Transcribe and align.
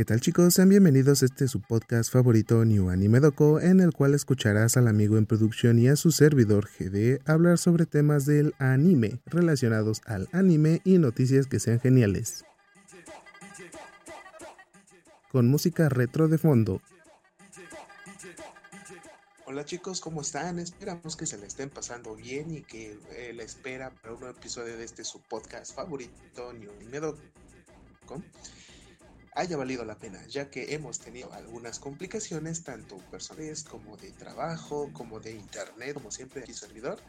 ¿Qué 0.00 0.06
tal 0.06 0.18
chicos? 0.18 0.54
Sean 0.54 0.70
bienvenidos 0.70 1.22
a 1.22 1.26
este 1.26 1.46
su 1.46 1.60
podcast 1.60 2.10
favorito 2.10 2.64
New 2.64 2.88
Anime 2.88 3.20
Doco, 3.20 3.60
en 3.60 3.80
el 3.80 3.92
cual 3.92 4.14
escucharás 4.14 4.78
al 4.78 4.88
amigo 4.88 5.18
en 5.18 5.26
producción 5.26 5.78
y 5.78 5.88
a 5.88 5.96
su 5.96 6.10
servidor 6.10 6.70
GD 6.70 7.20
hablar 7.28 7.58
sobre 7.58 7.84
temas 7.84 8.24
del 8.24 8.54
anime 8.58 9.20
relacionados 9.26 10.00
al 10.06 10.26
anime 10.32 10.80
y 10.84 10.96
noticias 10.96 11.46
que 11.48 11.60
sean 11.60 11.80
geniales. 11.80 12.46
Con 15.30 15.48
música 15.48 15.90
retro 15.90 16.28
de 16.28 16.38
fondo. 16.38 16.80
Hola 19.44 19.66
chicos, 19.66 20.00
¿cómo 20.00 20.22
están? 20.22 20.60
Esperamos 20.60 21.14
que 21.14 21.26
se 21.26 21.36
le 21.36 21.46
estén 21.46 21.68
pasando 21.68 22.16
bien 22.16 22.50
y 22.50 22.62
que 22.62 22.98
eh, 23.10 23.34
la 23.34 23.42
espera 23.42 23.90
para 23.90 24.14
un 24.14 24.20
nuevo 24.20 24.34
episodio 24.34 24.78
de 24.78 24.84
este 24.84 25.04
su 25.04 25.20
podcast 25.20 25.74
favorito 25.74 26.54
New 26.54 26.70
Anime 26.72 27.00
Doco 27.00 27.20
haya 29.32 29.56
valido 29.56 29.84
la 29.84 29.98
pena, 29.98 30.24
ya 30.26 30.50
que 30.50 30.74
hemos 30.74 30.98
tenido 30.98 31.32
algunas 31.32 31.78
complicaciones, 31.78 32.64
tanto 32.64 32.96
personales 33.10 33.64
como 33.64 33.96
de 33.96 34.10
trabajo, 34.12 34.90
como 34.92 35.20
de 35.20 35.32
internet, 35.32 35.94
como 35.94 36.10
siempre 36.10 36.42
aquí 36.42 36.52
servidor. 36.52 37.00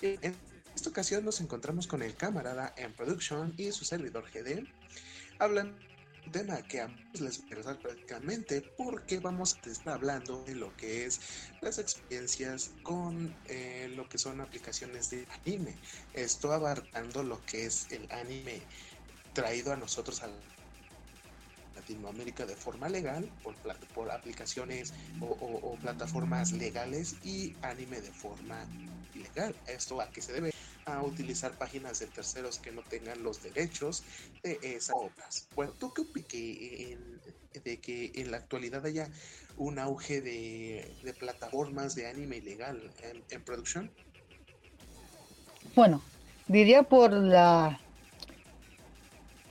En 0.00 0.36
esta 0.74 0.90
ocasión 0.90 1.24
nos 1.24 1.40
encontramos 1.40 1.86
con 1.86 2.02
el 2.02 2.14
camarada 2.14 2.72
en 2.76 2.92
production 2.92 3.54
y 3.56 3.72
su 3.72 3.84
servidor 3.84 4.24
GD. 4.30 4.66
Hablan 5.38 5.76
un 6.26 6.32
tema 6.32 6.60
que 6.62 6.80
a 6.80 6.88
muchos 6.88 7.20
les 7.20 7.38
interesa 7.38 7.78
prácticamente 7.78 8.60
porque 8.76 9.20
vamos 9.20 9.56
a 9.56 9.70
estar 9.70 9.94
hablando 9.94 10.42
de 10.44 10.54
lo 10.56 10.76
que 10.76 11.06
es 11.06 11.20
las 11.62 11.78
experiencias 11.78 12.72
con 12.82 13.34
eh, 13.46 13.92
lo 13.94 14.08
que 14.08 14.18
son 14.18 14.40
aplicaciones 14.40 15.10
de 15.10 15.26
anime. 15.44 15.74
Esto 16.14 16.52
abarcando 16.52 17.22
lo 17.22 17.44
que 17.46 17.66
es 17.66 17.86
el 17.90 18.10
anime 18.10 18.60
traído 19.32 19.72
a 19.72 19.76
nosotros 19.76 20.22
al 20.22 20.32
Latinoamérica 21.86 22.44
de 22.46 22.56
forma 22.56 22.88
legal, 22.88 23.30
por, 23.44 23.54
por 23.94 24.10
aplicaciones 24.10 24.92
o, 25.20 25.76
plataformas 25.80 26.50
legales 26.50 27.14
y 27.22 27.54
anime 27.62 28.00
de 28.00 28.10
forma 28.10 28.66
ilegal. 29.14 29.54
¿Esto 29.68 30.00
a 30.00 30.10
qué 30.10 30.20
se 30.20 30.32
debe? 30.32 30.52
A 30.86 31.02
utilizar 31.02 31.56
páginas 31.56 32.00
de 32.00 32.06
terceros 32.06 32.58
que 32.58 32.72
no 32.72 32.82
tengan 32.82 33.22
los 33.22 33.40
derechos 33.40 34.02
de 34.42 34.58
esas 34.62 34.96
obras. 34.96 35.46
Bueno, 35.54 35.72
¿tú 35.78 35.92
qué 35.94 36.00
opinas 36.00 36.26
de 37.64 37.80
que 37.80 38.12
en 38.16 38.30
la 38.32 38.38
actualidad 38.38 38.84
haya 38.84 39.08
un 39.56 39.78
auge 39.78 40.20
de, 40.20 41.14
plataformas 41.20 41.94
de 41.94 42.08
anime 42.08 42.38
ilegal 42.38 42.90
en, 43.02 43.22
en 43.30 43.44
producción? 43.44 43.92
Bueno, 45.76 46.02
diría 46.48 46.82
por 46.82 47.12
la 47.12 47.78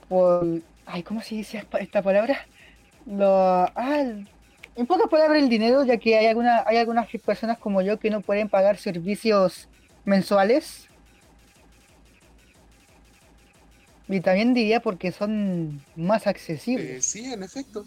por 0.09 0.61
ay, 0.85 1.03
¿cómo 1.03 1.21
se 1.21 1.35
dice 1.35 1.65
esta 1.79 2.01
palabra? 2.01 2.47
Lo, 3.05 3.27
ah, 3.27 4.03
en 4.75 4.87
pocas 4.87 5.09
palabras 5.09 5.41
el 5.41 5.49
dinero, 5.49 5.85
ya 5.85 5.97
que 5.97 6.17
hay, 6.17 6.25
alguna, 6.25 6.63
hay 6.65 6.77
algunas 6.77 7.07
personas 7.25 7.57
como 7.57 7.81
yo 7.81 7.97
que 7.99 8.09
no 8.09 8.21
pueden 8.21 8.49
pagar 8.49 8.77
servicios 8.77 9.69
mensuales. 10.03 10.87
Y 14.07 14.19
también 14.19 14.53
diría 14.53 14.81
porque 14.81 15.11
son 15.11 15.83
más 15.95 16.27
accesibles. 16.27 16.89
Eh, 16.89 17.01
sí, 17.01 17.33
en 17.33 17.41
efecto. 17.43 17.85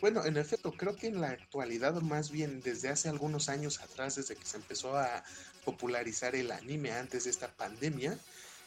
Bueno, 0.00 0.24
en 0.24 0.36
efecto, 0.36 0.72
creo 0.72 0.96
que 0.96 1.08
en 1.08 1.20
la 1.20 1.28
actualidad, 1.28 1.94
más 2.00 2.30
bien 2.30 2.60
desde 2.62 2.88
hace 2.88 3.08
algunos 3.08 3.48
años 3.48 3.80
atrás, 3.80 4.16
desde 4.16 4.34
que 4.34 4.46
se 4.46 4.56
empezó 4.56 4.96
a 4.96 5.22
popularizar 5.64 6.34
el 6.34 6.50
anime 6.50 6.90
antes 6.92 7.24
de 7.24 7.30
esta 7.30 7.48
pandemia, 7.48 8.18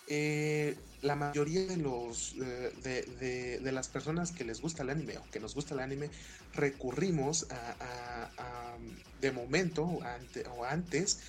eh, 0.08 0.76
la 1.02 1.16
mayoría 1.16 1.66
de 1.66 1.78
los 1.78 2.36
eh, 2.42 3.60
de, 3.62 3.72
las 3.72 3.88
personas 3.88 4.32
que 4.32 4.44
les 4.44 4.62
gusta 4.62 4.84
el 4.84 4.90
anime 4.90 5.18
o 5.18 5.24
que 5.32 5.40
nos 5.40 5.56
gusta 5.56 5.74
el 5.74 5.80
anime 5.80 6.10
recurrimos 6.54 7.48
a, 7.50 8.78
de 9.22 9.32
momento 9.32 9.84
o 9.84 10.66
antes 10.66 11.20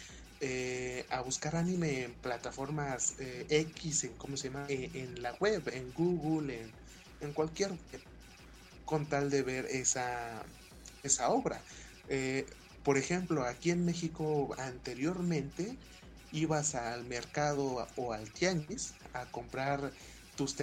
eh, 0.40 1.06
a 1.10 1.20
buscar 1.20 1.56
anime 1.56 2.04
en 2.04 2.14
plataformas 2.14 3.14
X 3.48 4.04
en 4.04 4.12
cómo 4.14 4.36
se 4.36 4.48
llama 4.48 4.66
en, 4.68 5.22
la 5.22 5.32
web 5.34 5.62
en 5.72 5.92
Google 5.92 6.60
en, 6.60 6.70
en, 7.20 7.32
cualquier 7.32 7.72
con 8.84 9.06
tal 9.06 9.30
de 9.30 9.42
ver 9.42 9.66
esa 9.66 10.42
esa 11.02 11.28
obra. 11.30 11.60
Por 12.82 12.98
ejemplo 12.98 13.44
aquí 13.44 13.70
en 13.70 13.84
México 13.84 14.54
anteriormente 14.58 15.76
ibas 16.34 16.74
al 16.74 17.04
mercado 17.04 17.86
o 17.96 18.12
al 18.12 18.30
tianguis 18.32 18.94
a 19.12 19.24
comprar 19.26 19.92
tus 20.36 20.56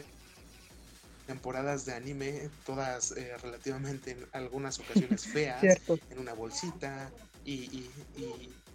temporadas 1.26 1.86
de 1.86 1.94
anime, 1.94 2.50
todas 2.66 3.12
eh, 3.14 3.38
relativamente 3.42 4.12
en 4.12 4.28
algunas 4.34 4.80
ocasiones 4.80 5.26
feas, 5.34 5.64
en 5.64 6.20
una 6.20 6.34
bolsita 6.34 7.10
y, 7.46 7.86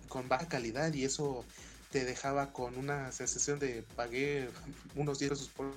con 0.08 0.28
baja 0.28 0.48
calidad 0.48 0.92
y 0.94 1.04
eso 1.04 1.44
te 1.92 2.04
dejaba 2.04 2.52
con 2.52 2.78
una 2.78 3.12
sensación 3.12 3.58
de 3.58 3.84
pagué 3.94 4.48
unos 4.94 5.18
10 5.18 5.30
pesos 5.30 5.48
por 5.48 5.74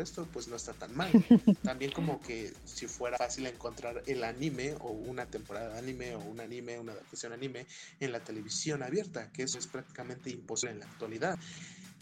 esto 0.00 0.26
pues 0.32 0.48
no 0.48 0.56
está 0.56 0.72
tan 0.72 0.94
mal. 0.96 1.10
También 1.62 1.92
como 1.92 2.20
que 2.20 2.52
si 2.64 2.86
fuera 2.86 3.16
fácil 3.16 3.46
encontrar 3.46 4.02
el 4.06 4.24
anime 4.24 4.74
o 4.80 4.90
una 4.90 5.26
temporada 5.26 5.74
de 5.74 5.78
anime 5.78 6.14
o 6.14 6.20
un 6.20 6.40
anime, 6.40 6.78
una 6.78 6.92
adaptación 6.92 7.32
anime 7.32 7.66
en 8.00 8.12
la 8.12 8.20
televisión 8.20 8.82
abierta, 8.82 9.30
que 9.32 9.42
eso 9.42 9.58
es 9.58 9.66
prácticamente 9.66 10.30
imposible 10.30 10.74
en 10.74 10.80
la 10.80 10.86
actualidad. 10.86 11.38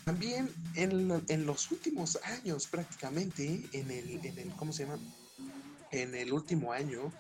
También 0.05 0.51
en, 0.75 1.23
en 1.29 1.47
los 1.47 1.71
últimos 1.71 2.19
años 2.25 2.67
prácticamente, 2.67 3.69
en 3.73 3.91
el, 3.91 4.25
en 4.25 4.39
el, 4.39 4.49
¿cómo 4.57 4.73
se 4.73 4.85
llama? 4.85 4.99
En 5.91 6.15
el 6.15 6.33
último 6.33 6.73
año, 6.73 7.13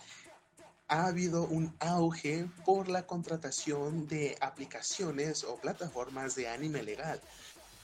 ha 0.88 1.06
habido 1.06 1.44
un 1.44 1.74
auge 1.80 2.46
por 2.64 2.88
la 2.88 3.06
contratación 3.06 4.08
de 4.08 4.36
aplicaciones 4.40 5.44
o 5.44 5.56
plataformas 5.56 6.34
de 6.34 6.48
anime 6.48 6.82
legal 6.82 7.20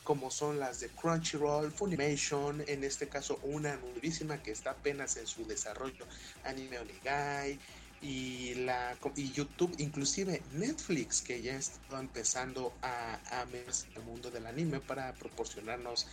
como 0.05 0.31
son 0.31 0.61
las 0.61 0.81
de 0.81 0.89
Crunchyroll, 0.91 1.73
Funimation, 1.73 2.63
en 2.69 2.85
este 2.85 3.09
caso 3.09 3.41
una 3.43 3.77
nuevísima 3.77 4.43
que 4.43 4.53
está 4.53 4.73
apenas 4.73 5.17
en 5.17 5.27
su 5.27 5.47
desarrollo, 5.47 6.07
Anime 6.45 6.79
Onigai, 6.79 7.59
y, 8.05 8.55
la, 8.55 8.97
y 9.17 9.33
YouTube, 9.33 9.75
inclusive 9.79 10.43
Netflix, 10.53 11.23
que 11.23 11.41
ya 11.41 11.57
está 11.57 11.99
empezando 11.99 12.75
a, 12.83 13.15
a 13.31 13.45
el 13.45 14.03
mundo 14.03 14.31
del 14.31 14.47
anime 14.47 14.81
para 14.81 15.15
proporcionarnos 15.15 16.07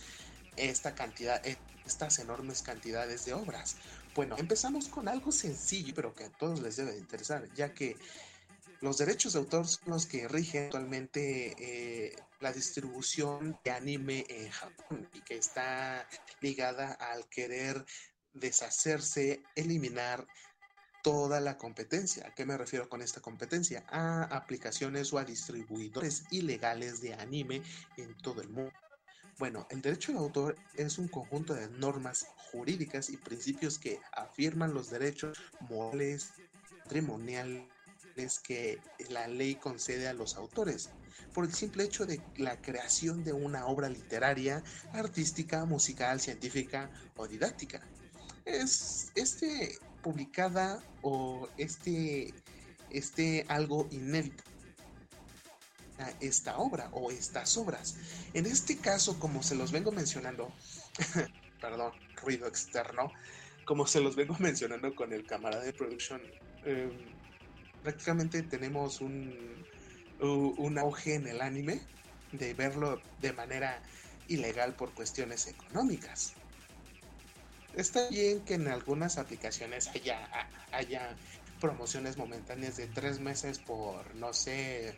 esta 0.56 0.94
cantidad, 0.94 1.42
estas 1.86 2.18
enormes 2.18 2.62
cantidades 2.62 3.26
de 3.26 3.34
obras. 3.34 3.76
Bueno, 4.14 4.36
empezamos 4.38 4.88
con 4.88 5.06
algo 5.06 5.32
sencillo, 5.32 5.92
pero 5.94 6.14
que 6.14 6.24
a 6.24 6.30
todos 6.30 6.60
les 6.60 6.76
debe 6.76 6.92
de 6.92 6.98
interesar, 6.98 7.46
ya 7.54 7.74
que 7.74 7.96
los 8.82 8.98
derechos 8.98 9.32
de 9.32 9.38
autor 9.38 9.66
son 9.66 9.84
los 9.86 10.06
que 10.06 10.26
rigen 10.26 10.64
actualmente 10.64 11.54
eh, 11.56 12.16
la 12.40 12.52
distribución 12.52 13.58
de 13.64 13.70
anime 13.70 14.26
en 14.28 14.50
Japón 14.50 15.08
y 15.14 15.20
que 15.20 15.36
está 15.36 16.06
ligada 16.40 16.92
al 16.92 17.28
querer 17.28 17.84
deshacerse, 18.34 19.40
eliminar 19.54 20.26
toda 21.04 21.40
la 21.40 21.58
competencia. 21.58 22.26
¿A 22.26 22.34
qué 22.34 22.44
me 22.44 22.58
refiero 22.58 22.88
con 22.88 23.02
esta 23.02 23.20
competencia? 23.20 23.84
A 23.88 24.24
aplicaciones 24.24 25.12
o 25.12 25.18
a 25.18 25.24
distribuidores 25.24 26.24
ilegales 26.32 27.00
de 27.00 27.14
anime 27.14 27.62
en 27.96 28.16
todo 28.18 28.42
el 28.42 28.48
mundo. 28.48 28.72
Bueno, 29.38 29.66
el 29.70 29.80
derecho 29.80 30.12
de 30.12 30.18
autor 30.18 30.56
es 30.74 30.98
un 30.98 31.06
conjunto 31.06 31.54
de 31.54 31.68
normas 31.68 32.26
jurídicas 32.50 33.10
y 33.10 33.16
principios 33.16 33.78
que 33.78 34.00
afirman 34.12 34.74
los 34.74 34.90
derechos 34.90 35.38
morales, 35.60 36.32
patrimoniales, 36.82 37.71
que 38.42 38.78
la 39.10 39.26
ley 39.28 39.54
concede 39.56 40.08
a 40.08 40.14
los 40.14 40.36
autores 40.36 40.90
por 41.34 41.44
el 41.44 41.54
simple 41.54 41.84
hecho 41.84 42.04
de 42.04 42.20
la 42.36 42.60
creación 42.60 43.24
de 43.24 43.32
una 43.32 43.66
obra 43.66 43.88
literaria, 43.88 44.62
artística, 44.92 45.64
musical, 45.64 46.20
científica 46.20 46.90
o 47.16 47.26
didáctica. 47.26 47.80
Es 48.44 49.10
este 49.14 49.78
publicada 50.02 50.82
o 51.02 51.48
este, 51.56 52.34
este 52.90 53.46
algo 53.48 53.88
inédito 53.90 54.44
esta 56.20 56.56
obra 56.58 56.88
o 56.92 57.10
estas 57.10 57.56
obras. 57.56 57.96
En 58.34 58.46
este 58.46 58.76
caso, 58.76 59.18
como 59.18 59.42
se 59.42 59.54
los 59.54 59.72
vengo 59.72 59.92
mencionando, 59.92 60.52
perdón, 61.60 61.92
ruido 62.16 62.46
externo, 62.46 63.12
como 63.64 63.86
se 63.86 64.00
los 64.00 64.16
vengo 64.16 64.36
mencionando 64.40 64.94
con 64.94 65.12
el 65.12 65.26
camarada 65.26 65.62
de 65.62 65.72
producción, 65.72 66.20
em, 66.64 66.90
prácticamente 67.82 68.42
tenemos 68.42 69.00
un, 69.00 69.34
un 70.20 70.78
auge 70.78 71.14
en 71.14 71.26
el 71.26 71.40
anime 71.40 71.80
de 72.32 72.54
verlo 72.54 73.00
de 73.20 73.32
manera 73.32 73.82
ilegal 74.28 74.74
por 74.74 74.92
cuestiones 74.94 75.46
económicas. 75.46 76.34
Está 77.74 78.08
bien 78.08 78.44
que 78.44 78.54
en 78.54 78.68
algunas 78.68 79.18
aplicaciones 79.18 79.88
haya, 79.88 80.28
haya 80.72 81.16
promociones 81.60 82.16
momentáneas 82.16 82.76
de 82.76 82.86
tres 82.88 83.18
meses 83.18 83.58
por, 83.58 84.14
no 84.16 84.32
sé, 84.32 84.94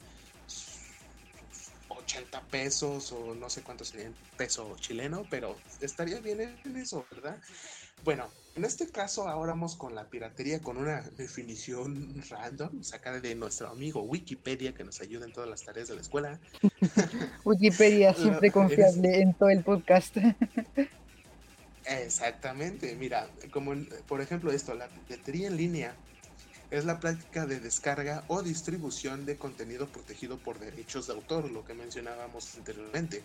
80 1.88 2.40
pesos 2.48 3.12
o 3.12 3.34
no 3.34 3.48
sé 3.48 3.62
cuánto 3.62 3.84
sería 3.84 4.10
peso 4.36 4.76
chileno, 4.78 5.26
pero 5.31 5.58
estaría 5.81 6.20
bien 6.20 6.58
en 6.64 6.76
eso, 6.76 7.06
¿verdad? 7.10 7.38
Bueno, 8.05 8.29
en 8.55 8.67
este 8.67 8.91
caso 8.91 9.27
ahora 9.29 9.53
vamos 9.53 9.77
con 9.77 9.95
la 9.95 10.05
piratería 10.05 10.61
con 10.61 10.77
una 10.77 11.01
definición 11.17 12.23
random 12.29 12.83
sacada 12.83 13.19
de 13.19 13.35
nuestro 13.35 13.71
amigo 13.71 14.03
Wikipedia 14.03 14.75
que 14.75 14.85
nos 14.85 15.01
ayuda 15.01 15.25
en 15.25 15.33
todas 15.33 15.49
las 15.49 15.65
tareas 15.65 15.89
de 15.89 15.95
la 15.95 16.03
escuela. 16.03 16.39
Wikipedia 17.47 18.12
siempre 18.15 18.51
confiable 18.53 19.23
en 19.23 19.33
todo 19.33 19.49
el 19.49 19.65
podcast. 19.65 20.19
Exactamente, 21.87 22.95
mira, 22.95 23.27
como 23.51 23.73
por 24.06 24.21
ejemplo 24.21 24.53
esto, 24.53 24.75
la 24.75 24.89
piratería 24.89 25.49
en 25.49 25.56
línea 25.56 25.95
es 26.71 26.85
la 26.85 27.01
práctica 27.01 27.47
de 27.47 27.59
descarga 27.59 28.25
o 28.29 28.43
distribución 28.43 29.25
de 29.25 29.39
contenido 29.39 29.87
protegido 29.89 30.37
por 30.37 30.59
derechos 30.59 31.06
de 31.06 31.15
autor, 31.15 31.51
lo 31.51 31.65
que 31.65 31.73
mencionábamos 31.73 32.55
anteriormente, 32.55 33.23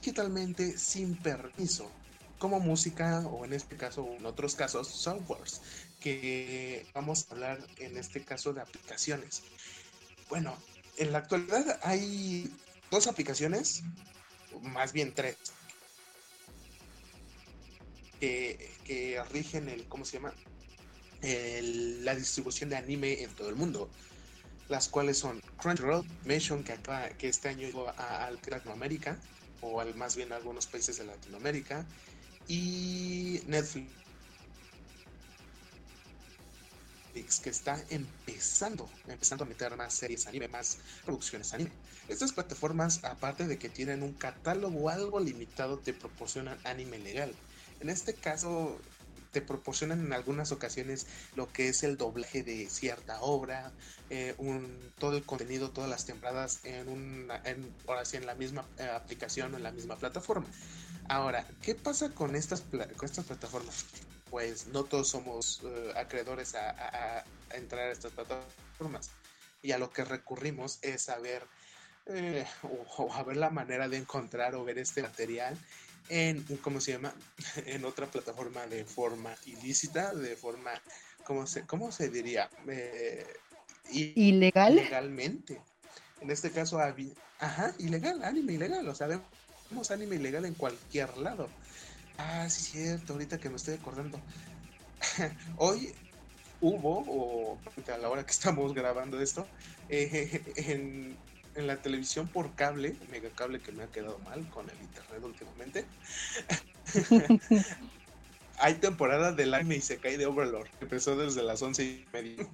digitalmente 0.00 0.78
sin 0.78 1.16
permiso 1.16 1.90
como 2.38 2.60
música 2.60 3.20
o 3.26 3.44
en 3.44 3.52
este 3.52 3.76
caso 3.76 4.02
o 4.02 4.16
en 4.16 4.26
otros 4.26 4.54
casos 4.54 4.88
softwares 4.88 5.60
que 6.00 6.86
vamos 6.94 7.26
a 7.28 7.34
hablar 7.34 7.58
en 7.78 7.96
este 7.96 8.22
caso 8.22 8.52
de 8.52 8.60
aplicaciones. 8.60 9.42
Bueno, 10.28 10.56
en 10.96 11.12
la 11.12 11.18
actualidad 11.18 11.80
hay 11.82 12.52
dos 12.90 13.06
aplicaciones, 13.06 13.82
más 14.62 14.92
bien 14.92 15.14
tres, 15.14 15.36
que, 18.20 19.22
rigen 19.30 19.68
el, 19.68 19.86
¿cómo 19.88 20.04
se 20.04 20.18
llama? 20.18 20.32
la 21.22 22.14
distribución 22.14 22.70
de 22.70 22.76
anime 22.76 23.22
en 23.22 23.30
todo 23.30 23.48
el 23.48 23.56
mundo. 23.56 23.90
Las 24.68 24.88
cuales 24.88 25.18
son 25.18 25.40
Crunchyroll, 25.58 26.04
Mention, 26.24 26.64
que, 26.64 26.76
que 27.18 27.28
este 27.28 27.48
año 27.48 27.62
llegó 27.62 27.88
a, 27.88 28.30
Latinoamérica, 28.48 29.16
o 29.60 29.80
al 29.80 29.94
más 29.94 30.16
bien 30.16 30.32
a 30.32 30.36
algunos 30.36 30.66
países 30.66 30.98
de 30.98 31.04
Latinoamérica, 31.04 31.86
y 32.48 33.40
Netflix 33.46 33.96
que 37.42 37.50
está 37.50 37.82
empezando, 37.88 38.88
empezando 39.08 39.44
a 39.44 39.46
meter 39.46 39.74
más 39.76 39.94
series 39.94 40.26
anime, 40.26 40.48
más 40.48 40.78
producciones 41.04 41.52
anime. 41.54 41.70
Estas 42.08 42.32
plataformas, 42.32 43.02
aparte 43.04 43.46
de 43.46 43.58
que 43.58 43.68
tienen 43.68 44.02
un 44.02 44.12
catálogo 44.12 44.90
algo 44.90 45.18
limitado, 45.18 45.78
te 45.78 45.94
proporcionan 45.94 46.58
anime 46.64 46.98
legal. 46.98 47.32
En 47.80 47.90
este 47.90 48.14
caso, 48.14 48.78
te 49.32 49.40
proporcionan 49.40 50.04
en 50.04 50.12
algunas 50.12 50.52
ocasiones 50.52 51.06
lo 51.34 51.52
que 51.52 51.68
es 51.68 51.82
el 51.82 51.96
doblaje 51.96 52.42
de 52.42 52.68
cierta 52.70 53.20
obra, 53.20 53.72
eh, 54.08 54.34
todo 54.98 55.16
el 55.16 55.24
contenido, 55.24 55.70
todas 55.70 55.90
las 55.90 56.06
temporadas 56.06 56.60
en 56.64 56.88
una, 56.88 57.42
en 57.44 58.26
la 58.26 58.34
misma 58.34 58.64
eh, 58.78 58.84
aplicación 58.84 59.52
o 59.54 59.56
en 59.56 59.62
la 59.62 59.72
misma 59.72 59.96
plataforma. 59.96 60.46
Ahora, 61.08 61.46
¿qué 61.62 61.74
pasa 61.74 62.10
con 62.10 62.34
estas, 62.34 62.62
con 62.62 63.04
estas 63.04 63.24
plataformas? 63.24 63.84
Pues 64.30 64.66
no 64.68 64.84
todos 64.84 65.08
somos 65.08 65.62
eh, 65.64 65.92
acreedores 65.96 66.54
a, 66.54 67.24
entrar 67.52 67.88
a 67.88 67.92
estas 67.92 68.12
plataformas. 68.12 69.10
Y 69.62 69.72
a 69.72 69.78
lo 69.78 69.90
que 69.90 70.04
recurrimos 70.04 70.78
es 70.82 71.08
a 71.08 71.18
ver, 71.18 71.44
eh, 72.06 72.44
o, 72.62 73.12
a 73.12 73.22
ver 73.22 73.36
la 73.36 73.50
manera 73.50 73.88
de 73.88 73.98
encontrar 73.98 74.54
o 74.54 74.64
ver 74.64 74.78
este 74.78 75.02
material 75.02 75.56
en, 76.08 76.42
¿cómo 76.62 76.80
se 76.80 76.92
llama? 76.92 77.14
En 77.66 77.84
otra 77.84 78.06
plataforma 78.06 78.66
de 78.66 78.84
forma 78.84 79.34
ilícita, 79.46 80.12
de 80.14 80.36
forma, 80.36 80.72
¿cómo 81.24 81.46
se, 81.46 81.66
cómo 81.66 81.92
se 81.92 82.08
diría? 82.08 82.50
Eh, 82.68 83.26
¿Ilegal? 83.90 84.74
Legalmente. 84.74 85.60
En 86.20 86.30
este 86.30 86.50
caso, 86.50 86.80
ajá, 87.38 87.74
ilegal, 87.78 88.24
anime 88.24 88.54
ilegal. 88.54 88.88
O 88.88 88.94
sea, 88.94 89.06
Vemos 89.06 89.26
anime 89.90 90.16
ilegal 90.16 90.44
en 90.44 90.54
cualquier 90.54 91.16
lado. 91.18 91.48
Ah, 92.18 92.48
sí, 92.48 92.62
cierto, 92.62 93.12
ahorita 93.12 93.38
que 93.38 93.50
me 93.50 93.56
estoy 93.56 93.74
acordando. 93.74 94.18
Hoy 95.58 95.92
hubo, 96.60 97.04
o 97.06 97.58
a 97.92 97.98
la 97.98 98.08
hora 98.08 98.24
que 98.24 98.32
estamos 98.32 98.74
grabando 98.74 99.20
esto, 99.20 99.46
eh, 99.88 100.42
en, 100.56 101.16
la 101.66 101.76
televisión 101.76 102.28
por 102.28 102.54
cable, 102.54 102.94
mega 103.10 103.30
cable 103.30 103.60
que 103.60 103.72
me 103.72 103.84
ha 103.84 103.86
quedado 103.86 104.18
mal 104.18 104.46
con 104.50 104.68
el 104.68 104.76
internet 104.78 105.22
últimamente. 105.22 105.84
Hay 108.58 108.74
temporada 108.74 109.32
del 109.32 109.54
anime 109.54 109.76
y 109.76 109.80
se 109.80 109.96
cae 109.98 110.18
de 110.18 110.26
Overlord, 110.26 110.68
que 110.78 110.84
empezó 110.84 111.16
desde 111.16 111.42
las 111.42 111.62
once 111.62 111.82
y 111.82 112.06
media. 112.12 112.46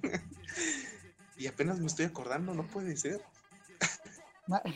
y 1.37 1.47
apenas 1.47 1.79
me 1.79 1.87
estoy 1.87 2.05
acordando, 2.05 2.53
no 2.53 2.65
puede 2.67 2.95
ser. 2.95 3.21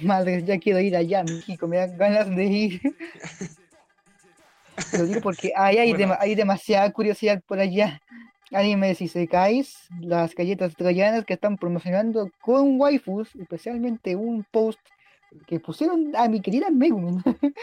Madre, 0.02 0.44
ya 0.44 0.60
quiero 0.60 0.80
ir 0.80 0.96
allá, 0.96 1.24
México, 1.24 1.68
me 1.68 1.78
dan 1.78 1.98
ganas 1.98 2.30
de 2.30 2.46
ir. 2.46 2.82
Lo 4.94 5.06
digo 5.06 5.22
porque 5.22 5.52
hay, 5.56 5.78
hay, 5.78 6.36
demasiada 6.36 6.92
curiosidad 6.92 7.42
por 7.48 7.60
allá. 7.60 8.00
Anime 8.52 8.96
si 8.96 9.08
se 9.08 9.28
caes, 9.28 9.76
las 10.00 10.34
galletas 10.34 10.76
troyanas 10.76 11.26
que 11.26 11.34
están 11.34 11.58
promocionando 11.58 12.32
con 12.40 12.80
waifus, 12.80 13.36
especialmente 13.36 14.16
un 14.16 14.46
post 14.50 14.80
que 15.48 15.60
pusieron 15.60 16.16
a 16.16 16.30
mi 16.30 16.42
querida 16.42 16.70
Megumin. 16.70 17.22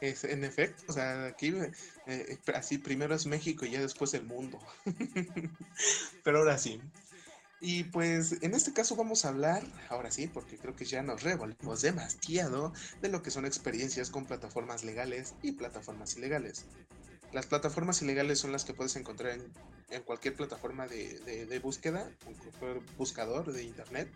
Es, 0.00 0.24
en 0.24 0.44
efecto, 0.44 0.82
o 0.88 0.92
sea, 0.92 1.26
aquí 1.26 1.54
eh, 2.06 2.38
así 2.52 2.76
primero 2.76 3.14
es 3.14 3.24
México 3.24 3.64
y 3.64 3.70
ya 3.70 3.80
después 3.80 4.12
el 4.12 4.24
mundo. 4.24 4.58
Pero 6.24 6.38
ahora 6.38 6.58
sí, 6.58 6.78
y 7.66 7.84
pues 7.84 8.42
en 8.42 8.52
este 8.52 8.74
caso 8.74 8.94
vamos 8.94 9.24
a 9.24 9.30
hablar, 9.30 9.62
ahora 9.88 10.10
sí, 10.10 10.26
porque 10.26 10.58
creo 10.58 10.76
que 10.76 10.84
ya 10.84 11.02
nos 11.02 11.22
revolvimos 11.22 11.80
demasiado 11.80 12.74
de 13.00 13.08
lo 13.08 13.22
que 13.22 13.30
son 13.30 13.46
experiencias 13.46 14.10
con 14.10 14.26
plataformas 14.26 14.84
legales 14.84 15.32
y 15.40 15.52
plataformas 15.52 16.14
ilegales. 16.18 16.66
Las 17.32 17.46
plataformas 17.46 18.02
ilegales 18.02 18.38
son 18.38 18.52
las 18.52 18.66
que 18.66 18.74
puedes 18.74 18.96
encontrar 18.96 19.38
en, 19.88 20.02
cualquier 20.02 20.34
plataforma 20.34 20.86
de, 20.86 21.58
búsqueda, 21.62 22.10
un 22.26 22.34
cualquier 22.34 22.82
buscador 22.98 23.50
de 23.50 23.62
internet. 23.62 24.10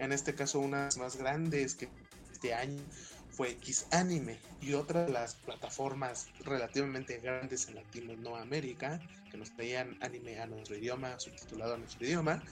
En 0.00 0.10
este 0.10 0.34
caso, 0.34 0.58
unas 0.58 0.98
más 0.98 1.14
grandes 1.14 1.76
que 1.76 1.88
este 2.32 2.54
año 2.54 2.82
fue 3.30 3.52
X 3.52 3.86
Anime 3.92 4.36
y 4.60 4.74
otra 4.74 5.04
de 5.04 5.12
las 5.12 5.36
plataformas 5.36 6.26
relativamente 6.40 7.18
grandes 7.18 7.68
en 7.68 7.76
Latinoamérica 7.76 9.00
que 9.30 9.36
nos 9.36 9.52
traían 9.52 9.96
anime 10.00 10.40
a 10.40 10.46
nuestro 10.46 10.76
idioma, 10.76 11.20
subtitulado 11.20 11.74
a 11.74 11.78
nuestro 11.78 12.04
idioma, 12.04 12.42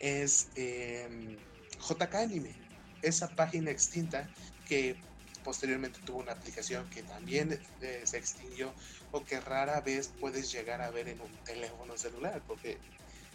es 0.00 0.48
em, 0.54 1.36
JK 1.78 2.14
Anime, 2.14 2.54
esa 3.02 3.28
página 3.28 3.70
extinta 3.70 4.28
que 4.66 4.96
posteriormente 5.44 6.00
tuvo 6.04 6.18
una 6.18 6.32
aplicación 6.32 6.88
que 6.90 7.02
también 7.02 7.58
eh, 7.80 8.02
se 8.04 8.18
extinguió 8.18 8.72
o 9.12 9.24
que 9.24 9.40
rara 9.40 9.80
vez 9.80 10.12
puedes 10.20 10.52
llegar 10.52 10.82
a 10.82 10.90
ver 10.90 11.08
en 11.08 11.20
un 11.20 11.32
teléfono 11.44 11.96
celular 11.96 12.42
porque 12.46 12.78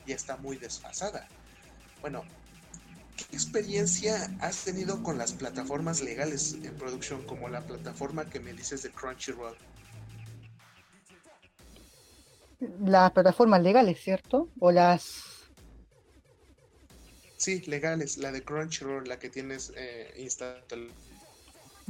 ya 0.06 0.16
está 0.16 0.38
muy 0.38 0.58
desfasada. 0.58 1.28
Bueno, 2.02 2.24
¿qué 3.18 3.24
experiencia 3.36 4.30
has 4.42 4.64
tenido 4.64 5.02
con 5.02 5.18
las 5.18 5.34
plataformas 5.34 6.02
legales 6.02 6.54
en 6.54 6.76
producción 6.76 7.26
como 7.26 7.50
la 7.50 7.62
plataforma 7.62 8.30
que 8.30 8.40
me 8.40 8.54
dices 8.54 8.84
de 8.84 8.92
Crunchyroll? 8.92 9.58
Las 12.60 13.12
plataformas 13.12 13.62
legales, 13.62 14.00
¿cierto? 14.02 14.50
O 14.60 14.72
las 14.72 15.33
Sí, 17.44 17.62
legales, 17.68 18.18
la 18.20 18.32
de 18.32 18.42
Crunchyroll, 18.42 19.06
la 19.06 19.20
que 19.20 19.28
tienes 19.28 19.74
eh, 19.76 20.14
instalada. 20.18 20.62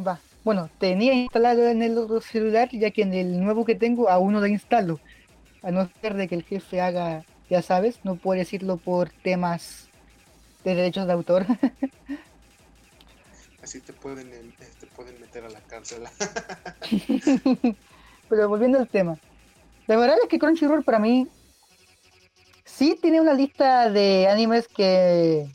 Va, 0.03 0.19
bueno, 0.43 0.67
tenía 0.79 1.13
instalado 1.13 1.67
en 1.67 1.83
el 1.83 1.95
otro 1.95 2.21
celular, 2.21 2.69
ya 2.71 2.89
que 2.89 3.03
en 3.03 3.13
el 3.13 3.39
nuevo 3.39 3.63
que 3.63 3.75
tengo 3.75 4.09
aún 4.09 4.33
no 4.33 4.39
lo 4.39 4.47
instalo. 4.47 4.99
A 5.61 5.69
no 5.69 5.87
ser 6.01 6.15
de 6.15 6.27
que 6.27 6.33
el 6.33 6.41
jefe 6.41 6.81
haga, 6.81 7.23
ya 7.51 7.61
sabes, 7.61 7.99
no 8.03 8.15
puede 8.15 8.39
decirlo 8.39 8.77
por 8.77 9.11
temas 9.11 9.89
de 10.63 10.73
derechos 10.73 11.05
de 11.05 11.13
autor. 11.13 11.45
Así 13.61 13.79
te 13.79 13.93
pueden, 13.93 14.33
eh, 14.33 14.55
te 14.79 14.87
pueden 14.87 15.21
meter 15.21 15.43
a 15.43 15.49
la 15.49 15.61
cárcel. 15.61 16.01
Pero 18.27 18.49
volviendo 18.49 18.79
al 18.79 18.87
tema. 18.87 19.19
La 19.85 19.97
verdad 19.97 20.17
es 20.23 20.27
que 20.27 20.39
Crunchyroll 20.39 20.83
para 20.83 20.97
mí 20.97 21.27
Sí, 22.65 22.97
tiene 23.01 23.21
una 23.21 23.33
lista 23.33 23.89
de 23.89 24.27
animes 24.27 24.67
que 24.67 25.47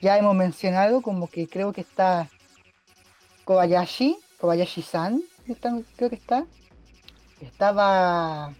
ya 0.00 0.18
hemos 0.18 0.34
mencionado, 0.34 1.02
como 1.02 1.28
que 1.28 1.46
creo 1.46 1.72
que 1.72 1.82
está 1.82 2.28
Kobayashi, 3.44 4.18
Kobayashi-san, 4.40 5.22
creo 5.96 6.10
que 6.10 6.16
está. 6.16 6.46
Estaba 7.40 8.54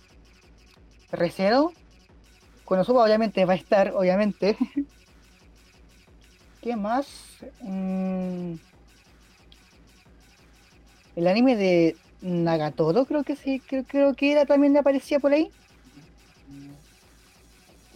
Recero. 1.11 1.73
Cuando 2.64 2.85
suba 2.85 3.04
obviamente 3.04 3.45
va 3.45 3.54
a 3.54 3.57
estar, 3.57 3.93
obviamente. 3.95 4.57
¿Qué 6.62 6.76
más? 6.76 7.07
Mm, 7.61 8.54
el 11.16 11.26
anime 11.26 11.57
de 11.57 11.97
Nagatoro 12.23 13.04
creo 13.04 13.23
que 13.23 13.37
sí, 13.37 13.61
creo, 13.61 13.85
creo 13.85 14.14
que 14.14 14.33
era 14.33 14.47
también 14.47 14.76
aparecía 14.76 15.21
por 15.21 15.33
ahí. 15.33 15.50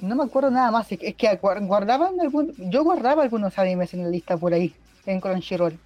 No 0.01 0.17
me 0.17 0.25
acuerdo 0.25 0.51
nada 0.51 0.71
más, 0.71 0.87
es 0.91 1.15
que 1.17 1.37
guardaban 1.37 2.21
algún, 2.21 2.55
yo 2.71 2.85
guardaba 2.85 3.23
algunos 3.23 3.59
animes 3.59 3.93
en 3.95 4.05
la 4.05 4.09
lista 4.09 4.37
por 4.37 4.53
ahí, 4.55 4.75
en 5.07 5.21
Crunchyroll. 5.21 5.79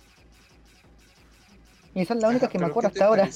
Y 1.94 2.00
esa 2.00 2.14
es 2.14 2.20
la 2.20 2.28
única 2.28 2.48
que 2.48 2.58
me 2.58 2.66
acuerdo 2.66 2.88
hasta 2.88 3.06
ahora. 3.06 3.28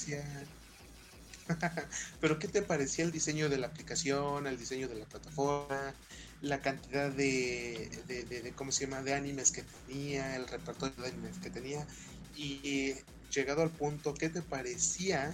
Pero 2.21 2.38
¿qué 2.38 2.49
te 2.49 2.62
parecía 2.62 3.04
el 3.04 3.12
diseño 3.12 3.49
de 3.49 3.59
la 3.59 3.68
aplicación, 3.68 4.47
el 4.47 4.59
diseño 4.59 4.88
de 4.88 4.97
la 4.97 5.04
plataforma, 5.04 5.95
la 6.42 6.61
cantidad 6.61 7.11
de, 7.11 7.90
de, 8.06 8.52
¿cómo 8.54 8.73
se 8.73 8.87
llama?, 8.87 9.02
de 9.02 9.14
animes 9.14 9.52
que 9.52 9.62
tenía, 9.87 10.37
el 10.37 10.47
repertorio 10.49 10.95
de 11.02 11.09
animes 11.09 11.38
que 11.38 11.50
tenía. 11.50 11.87
Y 12.37 12.95
llegado 13.33 13.62
al 13.62 13.71
punto, 13.71 14.14
¿qué 14.14 14.28
te 14.28 14.42
parecía 14.42 15.33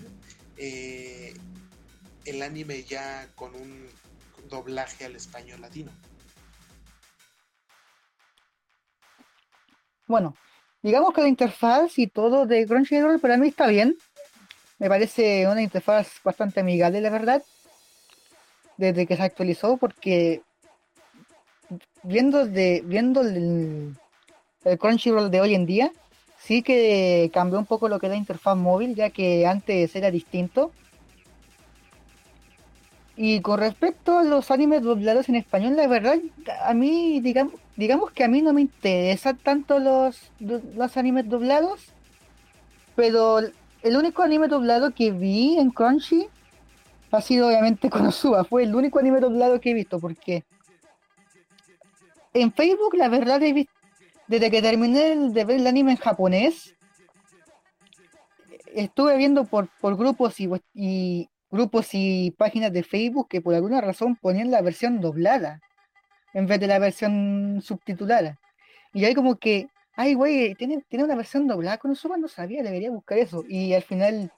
eh, 0.56 1.34
el 2.25 2.42
anime 2.42 2.84
ya 2.84 3.26
con 3.34 3.54
un 3.54 3.87
doblaje 4.49 5.04
al 5.04 5.16
español 5.16 5.61
latino? 5.61 5.92
Bueno, 10.06 10.37
digamos 10.82 11.14
que 11.14 11.22
la 11.22 11.28
interfaz 11.28 11.99
y 11.99 12.06
todo 12.06 12.46
de 12.46 12.66
Crunchyroll 12.66 13.20
para 13.20 13.37
mí 13.37 13.49
está 13.49 13.66
bien. 13.66 13.96
Me 14.78 14.88
parece 14.88 15.46
una 15.46 15.62
interfaz 15.62 16.20
bastante 16.25 16.61
amigable, 16.61 17.00
la 17.00 17.11
verdad. 17.11 17.42
Desde 18.76 19.06
que 19.06 19.16
se 19.16 19.22
actualizó, 19.22 19.76
porque 19.76 20.42
viendo 22.02 22.46
de 22.46 22.82
viendo 22.84 23.20
el, 23.22 23.96
Crunchyroll 24.78 25.30
de 25.30 25.40
hoy 25.40 25.54
en 25.54 25.66
día, 25.66 25.92
sí 26.38 26.62
que 26.62 27.30
cambió 27.32 27.58
un 27.58 27.66
poco 27.66 27.88
lo 27.88 27.99
que 27.99 28.06
es 28.06 28.11
la 28.11 28.16
interfaz 28.16 28.56
móvil, 28.56 28.94
ya 28.94 29.11
que 29.11 29.46
antes 29.46 29.94
era 29.96 30.11
distinto. 30.11 30.72
Y 33.16 33.40
con 33.40 33.59
respecto 33.59 34.19
a 34.19 34.25
los 34.25 34.50
animes 34.50 34.83
doblados 34.83 35.28
en 35.28 35.37
español, 35.37 35.76
la 35.76 35.87
verdad, 35.87 36.19
a 36.64 36.73
mí, 36.73 37.21
digamos, 37.21 37.54
digamos 37.76 38.11
que 38.11 38.25
a 38.25 38.28
mí 38.28 38.40
no 38.40 38.52
me 38.52 38.62
interesan 38.62 39.37
tanto 39.37 39.78
los, 39.78 40.31
los 40.40 40.97
animes 40.97 41.28
doblados, 41.28 41.92
pero 42.97 43.38
el 43.38 43.97
único 43.97 44.23
anime 44.23 44.49
doblado 44.49 44.92
que 44.95 45.11
vi 45.11 45.59
en 45.59 45.71
Crunchy 45.71 46.28
ha 47.11 47.21
sido 47.21 47.49
obviamente 47.49 47.90
Konosuba, 47.90 48.45
fue 48.45 48.64
el 48.64 48.75
único 48.75 48.99
anime 48.99 49.21
doblado 49.21 49.61
que 49.61 49.71
he 49.71 49.75
visto, 49.75 50.00
porque 50.00 50.45
en 52.33 52.52
Facebook, 52.52 52.95
la 52.95 53.09
verdad, 53.09 53.42
he 53.42 53.52
visto, 53.52 53.73
desde 54.26 54.50
que 54.50 54.62
terminé 54.62 55.16
de 55.31 55.45
ver 55.45 55.57
el 55.57 55.66
anime 55.66 55.92
en 55.92 55.99
japonés, 55.99 56.75
estuve 58.75 59.16
viendo 59.19 59.45
por, 59.45 59.69
por 59.81 59.97
grupos 59.97 60.35
y, 60.75 61.28
grupos 61.52 61.90
y 61.92 62.32
páginas 62.32 62.73
de 62.73 62.82
Facebook 62.82 63.28
que 63.28 63.40
por 63.40 63.54
alguna 63.54 63.80
razón 63.80 64.16
ponían 64.16 64.50
la 64.50 64.61
versión 64.62 65.00
doblada 65.00 65.61
en 66.35 66.49
vez 66.49 66.59
de 66.59 66.66
la 66.66 66.80
versión 66.80 67.61
subtitulada. 67.62 68.40
Y 68.92 69.04
ahí 69.04 69.14
como 69.14 69.37
que, 69.37 69.68
ay, 69.94 70.14
güey, 70.14 70.56
tiene, 70.56 70.82
tiene 70.88 71.04
una 71.04 71.14
versión 71.14 71.47
doblada 71.47 71.78
con 71.78 71.92
eso, 71.92 72.09
no 72.16 72.26
sabía, 72.26 72.64
debería 72.64 72.90
buscar 72.90 73.18
eso. 73.18 73.44
Y 73.49 73.75
al 73.75 73.82
final, 73.82 74.32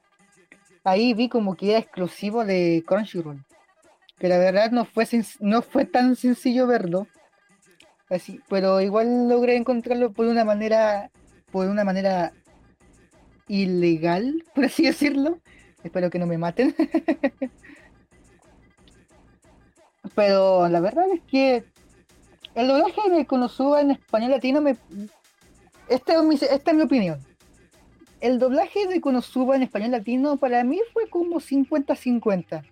ahí 0.85 1.15
vi 1.15 1.31
como 1.31 1.57
que 1.57 1.71
era 1.71 1.79
exclusivo 1.79 2.45
de 2.45 2.85
Crunchyroll. 2.87 3.43
Que 4.19 4.29
la 4.29 4.39
verdad 4.39 4.71
no 4.73 4.85
fue, 4.85 5.07
no 5.41 5.63
fue 5.63 5.87
tan 5.87 6.17
sencillo 6.17 6.67
verlo 6.67 7.07
Así, 8.11 8.41
pero 8.49 8.81
igual 8.81 9.29
logré 9.29 9.57
encontrarlo 9.57 10.13
por 10.13 10.27
una 10.27 10.45
manera, 10.45 11.11
por 11.51 11.67
una 11.69 11.85
manera 11.85 12.33
ilegal, 13.49 14.45
por 14.55 14.67
así 14.67 14.85
decirlo. 14.85 15.41
Espero 15.85 16.11
que 16.11 16.19
no 16.19 16.27
me 16.27 16.39
maten. 16.39 16.75
pero 20.15 20.69
la 20.69 20.81
verdad 20.81 21.05
es 21.13 21.21
que 21.23 21.65
el 22.55 22.69
doblaje 22.69 23.11
de 23.11 23.27
Konosuba 23.27 23.81
en 23.81 23.93
español 23.93 24.31
latino 24.31 24.61
me... 24.61 24.77
Esta 25.89 26.15
es, 26.15 26.23
mi, 26.23 26.35
esta 26.35 26.71
es 26.71 26.77
mi 26.77 26.83
opinión. 26.83 27.21
El 28.21 28.39
doblaje 28.39 28.87
de 28.87 29.01
Konosuba 29.01 29.57
en 29.57 29.63
español 29.65 29.91
latino 29.91 30.37
para 30.39 30.65
mí 30.65 30.81
fue 30.93 31.09
como 31.11 31.41
50-50. 31.41 32.65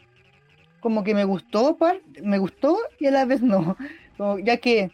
Como 0.81 1.05
que 1.05 1.15
me 1.15 1.25
gustó, 1.25 1.77
me 2.23 2.39
gustó 2.39 2.79
y 2.99 3.07
a 3.07 3.11
la 3.11 3.25
vez 3.25 3.43
no. 3.43 3.77
ya 4.43 4.57
que 4.57 4.91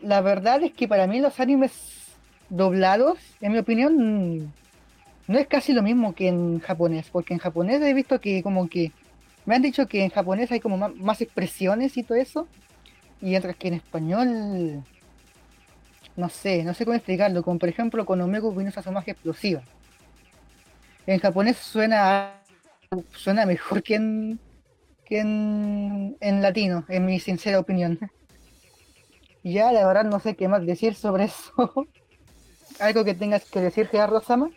la 0.00 0.20
verdad 0.20 0.62
es 0.62 0.72
que 0.72 0.88
para 0.88 1.06
mí 1.06 1.20
los 1.20 1.40
animes 1.40 2.16
doblados, 2.48 3.18
en 3.40 3.52
mi 3.52 3.58
opinión, 3.58 4.52
no 5.26 5.38
es 5.38 5.46
casi 5.46 5.72
lo 5.72 5.82
mismo 5.82 6.14
que 6.14 6.28
en 6.28 6.60
japonés, 6.60 7.08
porque 7.10 7.34
en 7.34 7.40
japonés 7.40 7.80
he 7.82 7.94
visto 7.94 8.20
que 8.20 8.42
como 8.42 8.68
que 8.68 8.92
me 9.46 9.54
han 9.54 9.62
dicho 9.62 9.86
que 9.86 10.04
en 10.04 10.10
japonés 10.10 10.50
hay 10.52 10.60
como 10.60 10.76
más, 10.76 11.20
expresiones 11.20 11.96
y 11.96 12.02
todo 12.02 12.18
eso, 12.18 12.48
y 13.20 13.26
mientras 13.26 13.56
que 13.56 13.68
en 13.68 13.74
español, 13.74 14.82
no 16.16 16.28
sé, 16.28 16.64
no 16.64 16.74
sé 16.74 16.84
cómo 16.84 16.96
explicarlo, 16.96 17.42
como 17.42 17.58
por 17.58 17.68
ejemplo 17.68 18.04
con 18.06 18.20
Omega 18.20 18.48
vino 18.50 18.68
esa 18.68 18.90
más 18.90 19.06
explosiva. 19.08 19.62
En 21.06 21.20
japonés 21.20 21.56
suena 21.58 22.40
suena 23.12 23.44
mejor 23.44 23.82
que 23.82 23.96
en 23.96 24.40
que 25.04 25.20
en, 25.20 26.16
en 26.20 26.42
latino, 26.42 26.84
en 26.88 27.04
mi 27.04 27.20
sincera 27.20 27.58
opinión. 27.58 27.98
Ya, 29.42 29.70
la 29.72 29.86
verdad 29.86 30.04
no 30.04 30.20
sé 30.20 30.34
qué 30.34 30.48
más 30.48 30.64
decir 30.64 30.94
sobre 30.94 31.24
eso. 31.24 31.52
¿Algo 32.80 33.04
que 33.04 33.14
tengas 33.14 33.44
que 33.44 33.60
decir, 33.60 33.88
Gerardo 33.88 34.20
Sama? 34.20 34.50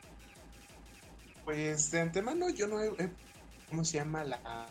Pues 1.48 1.92
de 1.92 2.02
antemano 2.02 2.50
yo 2.50 2.68
no 2.68 2.84
he, 2.84 2.92
¿cómo 3.70 3.86
se 3.86 4.00
llama 4.00 4.26
la, 4.26 4.68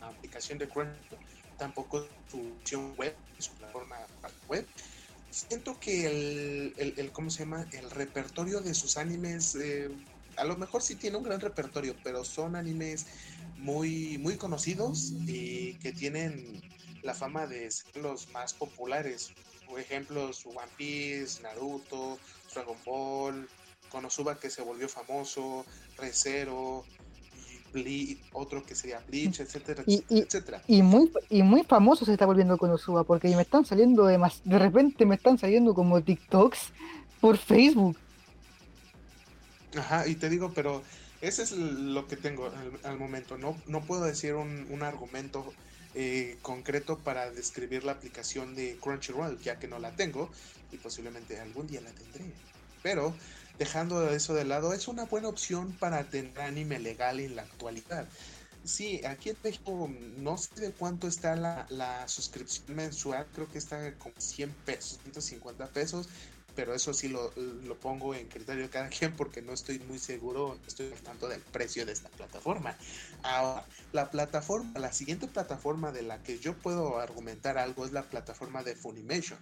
aplicación 0.00 0.56
de 0.56 0.66
Crunchyroll? 0.66 1.18
Tampoco 1.58 2.08
su 2.30 2.40
opción 2.60 2.94
web, 2.96 3.14
su 3.38 3.52
plataforma 3.52 3.96
web. 4.48 4.66
Siento 5.28 5.78
que 5.78 6.06
el, 6.06 6.94
el, 6.96 7.12
¿cómo 7.12 7.28
se 7.28 7.40
llama? 7.40 7.66
El 7.72 7.90
repertorio 7.90 8.62
de 8.62 8.72
sus 8.72 8.96
animes, 8.96 9.54
eh, 9.56 9.90
a 10.38 10.44
lo 10.44 10.56
mejor 10.56 10.80
sí 10.80 10.94
tiene 10.94 11.18
un 11.18 11.24
gran 11.24 11.40
repertorio, 11.40 11.94
pero 12.02 12.24
son 12.24 12.56
animes 12.56 13.04
muy, 13.58 14.16
muy 14.16 14.38
conocidos 14.38 15.12
y 15.26 15.74
que 15.74 15.92
tienen 15.92 16.62
la 17.02 17.12
fama 17.12 17.46
de 17.46 17.70
ser 17.70 17.98
los 17.98 18.30
más 18.30 18.54
populares 18.54 19.34
ejemplos 19.78 20.46
One 20.46 20.70
Piece, 20.76 21.42
Naruto, 21.42 22.18
Dragon 22.54 22.78
Ball, 22.84 23.48
Konosuba 23.94 24.38
que 24.38 24.50
se 24.50 24.60
volvió 24.60 24.88
famoso, 24.88 25.64
Recero, 25.96 26.84
otro 28.32 28.64
que 28.64 28.74
sería 28.74 29.00
Bleach, 29.06 29.40
etcétera, 29.40 29.84
y, 29.86 30.04
etcétera. 30.10 30.62
Y 30.66 30.82
muy, 30.82 31.12
y 31.30 31.42
muy 31.42 31.62
famoso 31.62 32.04
se 32.04 32.12
está 32.12 32.26
volviendo 32.26 32.58
Konosuba, 32.58 33.04
porque 33.04 33.34
me 33.36 33.42
están 33.42 33.64
saliendo 33.64 34.06
de 34.06 34.18
más, 34.18 34.40
de 34.44 34.58
repente 34.58 35.06
me 35.06 35.14
están 35.14 35.38
saliendo 35.38 35.74
como 35.74 36.02
TikToks 36.02 36.72
por 37.20 37.36
Facebook. 37.36 37.96
Ajá, 39.76 40.06
y 40.08 40.16
te 40.16 40.28
digo, 40.28 40.52
pero 40.52 40.82
ese 41.20 41.44
es 41.44 41.52
lo 41.52 42.06
que 42.08 42.16
tengo 42.16 42.50
al, 42.82 42.98
momento. 42.98 43.38
No, 43.38 43.56
no 43.66 43.80
puedo 43.82 44.04
decir 44.04 44.34
un, 44.34 44.66
un 44.70 44.82
argumento 44.82 45.52
eh, 45.94 46.36
concreto 46.42 46.98
para 46.98 47.30
describir 47.30 47.84
la 47.84 47.92
aplicación 47.92 48.56
de 48.56 48.76
Crunchyroll, 48.80 49.38
ya 49.40 49.60
que 49.60 49.68
no 49.68 49.78
la 49.78 49.92
tengo 49.92 50.28
y 50.72 50.76
posiblemente 50.76 51.38
algún 51.40 51.68
día 51.68 51.80
la 51.80 51.90
tendré. 51.90 52.32
Pero 52.82 53.14
dejando 53.58 54.08
eso 54.10 54.34
de 54.34 54.44
lado, 54.44 54.72
es 54.72 54.88
una 54.88 55.04
buena 55.04 55.28
opción 55.28 55.72
para 55.72 56.04
tener 56.04 56.40
anime 56.40 56.78
legal 56.78 57.20
en 57.20 57.36
la 57.36 57.42
actualidad. 57.42 58.08
Sí, 58.64 59.04
aquí 59.04 59.28
en 59.30 59.36
México 59.44 59.90
no 60.16 60.38
sé 60.38 60.48
de 60.58 60.72
cuánto 60.72 61.06
está 61.06 61.36
la, 61.36 61.66
la 61.68 62.08
suscripción 62.08 62.74
mensual, 62.74 63.26
creo 63.34 63.50
que 63.50 63.58
está 63.58 63.92
como 63.98 64.14
100 64.16 64.50
pesos, 64.64 64.98
150 65.02 65.66
pesos, 65.66 66.08
pero 66.54 66.74
eso 66.74 66.94
sí 66.94 67.08
lo, 67.08 67.30
pongo 67.80 68.14
en 68.14 68.28
criterio 68.28 68.62
de 68.62 68.70
cada 68.70 68.88
quien 68.88 69.14
porque 69.14 69.42
no 69.42 69.52
estoy 69.52 69.78
muy 69.80 69.98
seguro, 69.98 70.58
estoy 70.66 70.86
al 70.92 71.00
tanto 71.00 71.28
del 71.28 71.40
precio 71.40 71.84
de 71.84 71.92
esta 71.92 72.08
plataforma. 72.10 72.76
Ahora, 73.22 73.64
la 73.92 74.10
plataforma, 74.10 74.78
la 74.78 74.92
siguiente 74.92 75.26
plataforma 75.26 75.92
de 75.92 76.02
la 76.02 76.22
que 76.22 76.38
yo 76.38 76.54
puedo 76.54 76.98
argumentar 76.98 77.58
algo 77.58 77.84
es 77.84 77.92
la 77.92 78.04
plataforma 78.04 78.62
de 78.62 78.76
Funimation. 78.76 79.38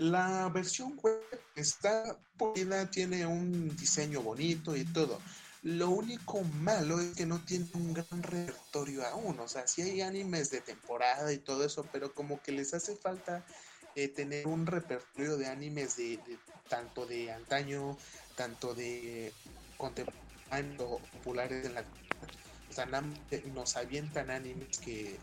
La 0.00 0.48
versión 0.48 0.96
web 1.02 1.20
está 1.54 2.16
pulida, 2.38 2.90
tiene 2.90 3.26
un 3.26 3.76
diseño 3.76 4.22
bonito 4.22 4.74
y 4.74 4.86
todo. 4.86 5.20
Lo 5.62 5.90
único 5.90 6.40
malo 6.40 6.98
es 7.00 7.14
que 7.14 7.26
no 7.26 7.44
tiene 7.44 7.68
un 7.74 7.92
gran 7.92 8.22
repertorio 8.22 9.06
aún. 9.06 9.38
O 9.40 9.46
sea, 9.46 9.66
sí 9.66 9.82
hay 9.82 10.00
animes 10.00 10.48
de 10.48 10.62
temporada 10.62 11.30
y 11.34 11.36
todo 11.36 11.66
eso, 11.66 11.86
pero 11.92 12.14
como 12.14 12.40
que 12.40 12.50
les 12.50 12.72
hace 12.72 12.96
falta 12.96 13.44
eh, 13.94 14.08
tener 14.08 14.46
un 14.46 14.64
repertorio 14.64 15.36
de 15.36 15.48
animes 15.48 15.98
de, 15.98 16.18
tanto 16.70 17.04
de 17.04 17.30
antaño, 17.30 17.98
tanto 18.36 18.72
de 18.72 19.34
contemporáneos 19.76 21.02
populares 21.12 21.66
en 21.66 21.74
la 21.74 21.84
o 22.70 22.72
sea, 22.72 22.86
nos 22.86 23.76
avientan 23.76 24.30
animes 24.30 24.78
que 24.78 25.18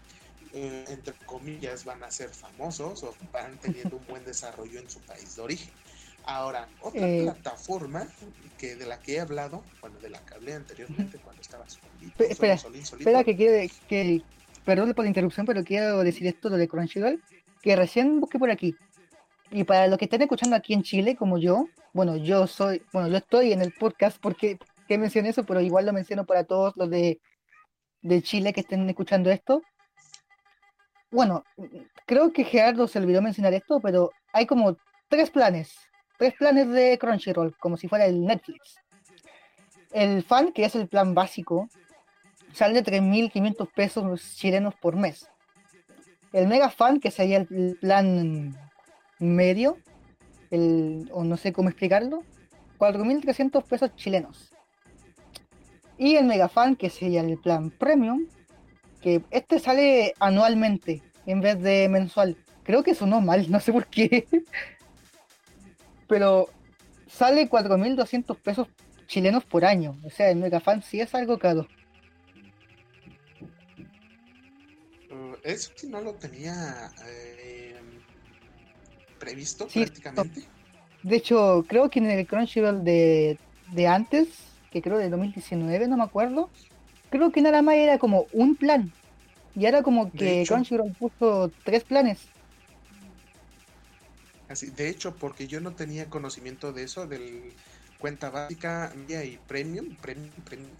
eh, 0.53 0.85
entre 0.89 1.13
comillas 1.25 1.85
van 1.85 2.03
a 2.03 2.11
ser 2.11 2.29
famosos 2.29 3.03
o 3.03 3.15
van 3.31 3.57
teniendo 3.59 3.97
un 3.97 4.07
buen 4.07 4.23
desarrollo 4.25 4.79
en 4.79 4.89
su 4.89 4.99
país 5.01 5.35
de 5.35 5.41
origen. 5.41 5.73
Ahora, 6.25 6.67
otra 6.81 7.07
eh, 7.07 7.21
plataforma 7.23 8.07
que 8.57 8.75
de 8.75 8.85
la 8.85 8.99
que 8.99 9.15
he 9.15 9.19
hablado, 9.19 9.63
bueno, 9.79 9.97
de 9.99 10.09
la 10.09 10.19
que 10.25 10.33
hablé 10.33 10.53
anteriormente 10.53 11.19
cuando 11.19 11.41
estaba 11.41 11.65
solito, 11.69 12.23
espera, 12.23 12.55
espera 12.55 13.23
que 13.23 13.35
quiere 13.35 13.71
que 13.87 14.21
perdón 14.65 14.93
por 14.93 15.05
la 15.05 15.09
interrupción, 15.09 15.45
pero 15.45 15.63
quiero 15.63 16.03
decir 16.03 16.27
esto 16.27 16.49
de 16.49 16.67
Crunchyroll 16.67 17.23
que 17.61 17.75
recién 17.75 18.19
busqué 18.19 18.37
por 18.37 18.51
aquí. 18.51 18.75
Y 19.51 19.63
para 19.63 19.87
los 19.87 19.97
que 19.97 20.05
estén 20.05 20.21
escuchando 20.21 20.57
aquí 20.57 20.73
en 20.73 20.83
Chile, 20.83 21.15
como 21.15 21.37
yo, 21.37 21.69
bueno, 21.93 22.17
yo 22.17 22.47
soy, 22.47 22.83
bueno, 22.91 23.07
yo 23.07 23.17
estoy 23.17 23.53
en 23.53 23.61
el 23.61 23.71
podcast 23.71 24.17
porque 24.19 24.57
qué 24.87 24.97
mencioné 24.97 25.29
eso, 25.29 25.45
pero 25.45 25.61
igual 25.61 25.85
lo 25.85 25.93
menciono 25.93 26.25
para 26.25 26.43
todos 26.43 26.75
los 26.75 26.89
de, 26.89 27.21
de 28.01 28.21
Chile 28.21 28.51
que 28.51 28.61
estén 28.61 28.89
escuchando 28.89 29.31
esto. 29.31 29.61
Bueno, 31.09 31.43
creo 32.05 32.33
que 32.33 32.43
Gerardo 32.43 32.87
se 32.87 32.99
olvidó 32.99 33.21
mencionar 33.21 33.53
esto, 33.53 33.79
pero 33.79 34.11
hay 34.33 34.45
como 34.45 34.75
tres 35.07 35.29
planes, 35.29 35.75
tres 36.17 36.33
planes 36.33 36.67
de 36.69 36.97
Crunchyroll, 36.97 37.55
como 37.57 37.77
si 37.77 37.87
fuera 37.87 38.05
el 38.05 38.25
Netflix. 38.25 38.75
El 39.91 40.23
fan, 40.23 40.51
que 40.51 40.65
es 40.65 40.75
el 40.75 40.89
plan 40.89 41.13
básico, 41.13 41.69
sale 42.51 42.81
de 42.81 42.83
3.500 42.83 43.71
pesos 43.73 44.35
chilenos 44.35 44.75
por 44.75 44.95
mes. 44.97 45.29
El 46.33 46.47
Mega 46.47 46.69
Fan, 46.69 46.99
que 46.99 47.09
sería 47.09 47.37
el 47.37 47.77
plan 47.79 48.57
medio, 49.19 49.77
el, 50.51 51.09
o 51.13 51.23
no 51.23 51.37
sé 51.37 51.53
cómo 51.53 51.69
explicarlo, 51.69 52.23
4.300 52.79 53.63
pesos 53.63 53.95
chilenos. 53.95 54.53
Y 55.97 56.15
el 56.15 56.25
Mega 56.25 56.49
Fan, 56.49 56.75
que 56.75 56.89
sería 56.89 57.21
el 57.21 57.37
plan 57.39 57.71
Premium, 57.71 58.27
que 59.07 59.21
este 59.31 59.57
sale 59.59 60.13
anualmente 60.19 61.01
en 61.25 61.39
vez 61.39 61.61
de 61.61 61.87
mensual. 61.87 62.35
Creo 62.63 62.83
que 62.83 62.93
sonó 62.93 63.21
mal, 63.21 63.49
no 63.49 63.61
sé 63.61 63.71
por 63.71 63.87
qué. 63.87 64.27
Pero 66.09 66.49
sale 67.07 67.49
4.200 67.49 68.37
pesos 68.37 68.67
chilenos 69.07 69.45
por 69.45 69.63
año. 69.63 69.97
O 70.03 70.09
sea, 70.09 70.29
el 70.29 70.39
Mega 70.39 70.59
Fan 70.59 70.83
sí 70.83 70.99
es 70.99 71.15
algo 71.15 71.39
caro. 71.39 71.65
Uh, 75.09 75.35
eso 75.43 75.71
sí 75.77 75.87
no 75.87 76.01
lo 76.01 76.13
tenía 76.15 76.91
eh, 77.07 77.79
previsto 79.19 79.67
prácticamente. 79.67 80.43
De 81.03 81.15
hecho, 81.15 81.63
creo 81.65 81.89
que 81.89 81.99
en 81.99 82.11
el 82.11 82.27
Crunchyroll 82.27 82.83
de, 82.83 83.39
de 83.71 83.87
antes, 83.87 84.27
que 84.69 84.81
creo 84.81 84.97
de 84.97 85.09
2019, 85.09 85.87
no 85.87 85.95
me 85.95 86.03
acuerdo, 86.03 86.49
creo 87.09 87.31
que 87.31 87.41
nada 87.41 87.61
más 87.61 87.75
era 87.75 87.97
como 87.97 88.27
un 88.31 88.55
plan. 88.55 88.91
Y 89.55 89.65
ahora 89.65 89.81
como 89.81 90.11
que 90.11 90.45
Crunchyroll 90.47 90.93
puso 90.99 91.51
tres 91.63 91.83
planes. 91.83 92.19
Así, 94.49 94.69
de 94.69 94.87
hecho, 94.89 95.15
porque 95.17 95.47
yo 95.47 95.59
no 95.59 95.73
tenía 95.73 96.09
conocimiento 96.09 96.71
de 96.71 96.83
eso, 96.83 97.07
del 97.07 97.53
cuenta 97.99 98.29
básica 98.29 98.93
y 99.07 99.37
premium, 99.47 99.95
premium, 99.95 100.31
premium, 100.45 100.71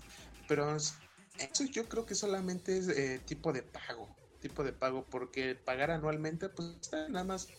pero 0.48 0.75
eso 0.75 1.65
yo 1.72 1.89
creo 1.89 2.05
que 2.05 2.15
solamente 2.15 2.77
es 2.77 2.88
eh, 2.89 3.19
tipo 3.25 3.51
de 3.51 3.63
pago, 3.63 4.07
tipo 4.41 4.63
de 4.63 4.72
pago, 4.72 5.05
porque 5.10 5.55
pagar 5.55 5.91
anualmente, 5.91 6.50
pues 6.50 6.77
nada 7.10 7.24
más 7.24 7.50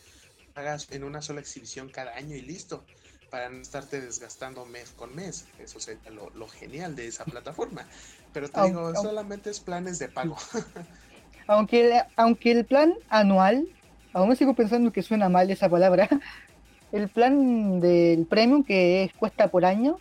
pagas 0.55 0.87
en 0.91 1.05
una 1.05 1.23
sola 1.23 1.41
exhibición 1.41 1.89
cada 1.89 2.17
año 2.17 2.35
y 2.37 2.43
listo, 2.43 2.85
para 3.31 3.51
no 3.51 3.61
estarte 3.61 4.01
desgastando 4.01 4.65
mes 4.65 4.91
con 4.91 5.15
mes. 5.15 5.45
Eso 5.59 5.81
sería 5.81 6.11
lo, 6.11 6.49
genial 6.49 6.97
de 6.97 7.07
esa 7.07 7.25
plataforma. 7.25 7.87
Pero 8.33 8.49
te 8.49 8.63
digo, 8.65 8.95
solamente 8.95 9.51
es 9.51 9.61
planes 9.61 9.99
de 9.99 10.09
pago. 10.09 10.37
aunque, 11.47 12.03
aunque 12.17 12.53
el 12.53 12.65
plan 12.65 12.95
anual, 13.09 13.67
aún 14.13 14.29
me 14.29 14.37
sigo 14.37 14.55
pensando 14.55 14.93
que 14.93 15.03
suena 15.03 15.29
mal 15.29 15.51
esa 15.51 15.69
palabra, 15.69 16.09
el 16.93 17.09
plan 17.09 17.81
del 17.81 18.27
premium 18.27 18.63
que 18.63 19.11
cuesta 19.19 19.49
por 19.49 19.65
año, 19.65 19.99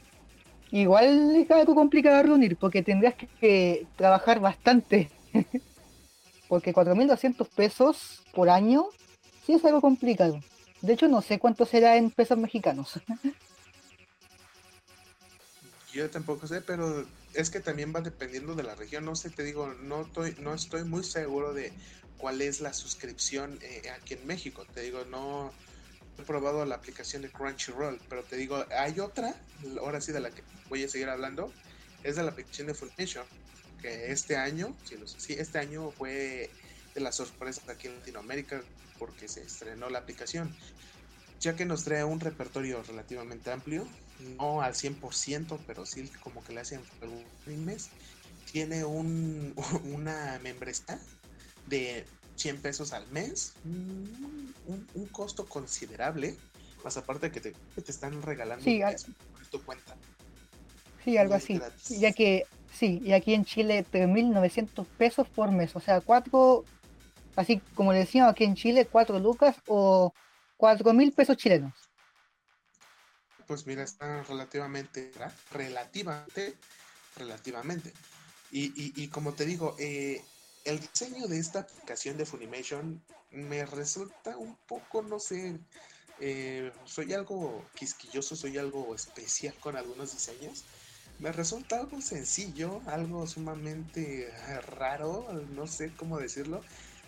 igual 0.72 1.36
es 1.36 1.50
algo 1.52 1.74
complicado 1.74 2.18
de 2.18 2.24
reunir 2.24 2.58
porque 2.58 2.84
tendrías 2.84 3.16
que, 3.16 3.88
trabajar 3.96 4.40
bastante. 4.40 5.10
porque 6.48 6.74
4.200 6.74 7.48
pesos 7.50 8.24
por 8.34 8.50
año 8.50 8.86
sí 9.46 9.54
es 9.54 9.66
algo 9.66 9.82
complicado. 9.82 10.40
De 10.82 10.94
hecho, 10.94 11.08
no 11.08 11.22
sé 11.22 11.40
cuánto 11.40 11.66
será 11.66 11.98
en 11.98 12.12
pesos 12.12 12.38
mexicanos. 12.38 13.00
Yo 15.98 16.12
tampoco 16.12 16.46
sé, 16.46 16.62
pero 16.62 17.08
es 17.34 17.50
que 17.50 17.60
también 17.60 17.92
va 17.92 18.01
dependiendo 18.01 18.54
de 18.54 18.62
la 18.62 18.75
región. 18.75 19.04
No 19.04 19.16
sé, 19.16 19.32
te 19.32 19.42
digo, 19.42 19.74
no 19.82 20.01
estoy, 20.01 20.36
no 20.39 20.54
estoy 20.54 20.84
muy 20.84 21.04
seguro 21.04 21.56
de 21.56 21.74
cuál 22.20 22.39
es 22.44 22.62
la 22.62 22.72
suscripción 22.72 23.58
eh, 23.63 23.89
aquí 23.89 24.13
en 24.13 24.28
México. 24.28 24.63
Te 24.76 24.82
digo, 24.82 25.06
no 25.06 25.52
he 26.19 26.22
probado 26.22 26.63
la 26.65 26.76
aplicación 26.76 27.24
de 27.24 27.32
Crunchyroll, 27.32 28.00
pero 28.10 28.24
te 28.24 28.36
digo, 28.36 28.63
hay 28.78 29.00
otra, 29.00 29.34
ahora 29.80 30.00
sí 30.00 30.12
de 30.12 30.19
la 30.19 30.30
que 30.30 30.43
voy 30.69 30.84
a 30.84 30.88
seguir 30.88 31.10
hablando, 31.10 31.52
es 32.04 32.15
de 32.15 32.22
la 32.22 32.30
aplicación 32.30 32.67
de 32.67 32.76
Funimation, 32.76 33.26
que 33.82 34.12
este 34.12 34.38
año, 34.38 34.78
sí, 35.17 35.34
este 35.34 35.58
año 35.58 35.89
fue 35.89 36.52
de 36.93 37.02
las 37.02 37.15
sorpresas 37.15 37.67
aquí 37.69 37.88
en 37.88 37.95
Latinoamérica 37.95 38.62
porque 39.00 39.28
se 39.28 39.41
estrenó 39.41 39.89
la 39.89 39.98
aplicación, 39.98 40.56
ya 41.39 41.56
que 41.56 41.65
nos 41.65 41.86
trae 41.86 42.04
un 42.04 42.19
repertorio 42.19 42.84
relativamente 42.84 43.52
amplio, 43.52 43.88
no 44.38 44.62
al 44.62 44.73
100%, 44.73 45.58
pero 45.65 45.86
sí 45.86 46.10
como 46.21 46.43
que 46.43 46.53
le 46.53 46.62
hacen 46.62 46.82
algún 47.01 47.65
mes. 47.65 47.89
Tiene 48.51 48.86
un, 48.86 49.53
una 49.93 50.39
membresía 50.43 50.99
de 51.67 52.06
100 52.36 52.62
pesos 52.62 52.93
al 52.93 53.08
mes, 53.08 53.53
un, 53.65 55.08
costo 55.12 55.45
considerable, 55.45 56.36
más 56.84 56.95
aparte 56.97 57.32
que 57.32 57.41
te, 57.41 57.51
te 57.51 57.91
están 57.91 58.21
regalando 58.21 58.63
sí, 58.63 58.82
tu 59.49 59.62
cuenta. 59.63 59.95
Sí, 61.03 61.17
algo 61.17 61.34
así. 61.34 61.60
Ya 61.89 62.12
que, 62.12 62.45
sí, 62.71 63.01
y 63.03 63.13
aquí 63.13 63.34
en 63.34 63.45
Chile 63.45 63.86
3.900 63.91 64.86
pesos 64.97 65.27
por 65.27 65.51
mes, 65.51 65.75
o 65.75 65.80
sea, 65.80 66.01
cuatro, 66.01 66.63
así 67.36 67.62
como 67.73 67.93
le 67.93 67.99
decíamos 67.99 68.32
aquí 68.32 68.43
en 68.43 68.56
Chile, 68.56 68.86
4 68.86 69.19
lucas 69.19 69.56
o 69.67 70.13
4.000 70.58 71.13
pesos 71.13 71.38
chilenos. 71.38 71.87
Pues 73.48 73.66
mira, 73.66 73.84
está 73.84 74.24
relativamente, 74.24 75.12
relativamente, 75.52 76.54
relativamente. 77.16 77.94
Y, 78.52 78.72
y, 79.02 79.08
como 79.08 79.34
te 79.34 79.46
digo, 79.46 79.76
eh, 79.80 80.22
el 80.66 80.80
diseño 80.80 81.28
de 81.28 81.40
esta 81.40 81.62
aplicación 81.62 82.18
de 82.18 82.26
Funimation 82.26 83.02
me 83.32 83.66
resulta 83.66 84.38
un 84.38 84.56
poco, 84.68 85.02
no 85.02 85.20
sé, 85.20 85.58
eh, 86.20 86.72
soy 86.86 87.14
algo 87.14 87.64
quisquilloso, 87.76 88.36
soy 88.36 88.58
algo 88.58 88.94
especial 88.96 89.54
con 89.62 89.78
algunos 89.78 90.12
diseños. 90.12 90.66
Me 91.20 91.32
resulta 91.32 91.80
algo 91.80 92.02
sencillo, 92.02 92.82
algo 92.86 93.26
sumamente 93.28 94.30
raro, 94.68 95.32
no 95.50 95.68
sé 95.68 95.94
cómo 95.96 96.20
decirlo. 96.20 96.64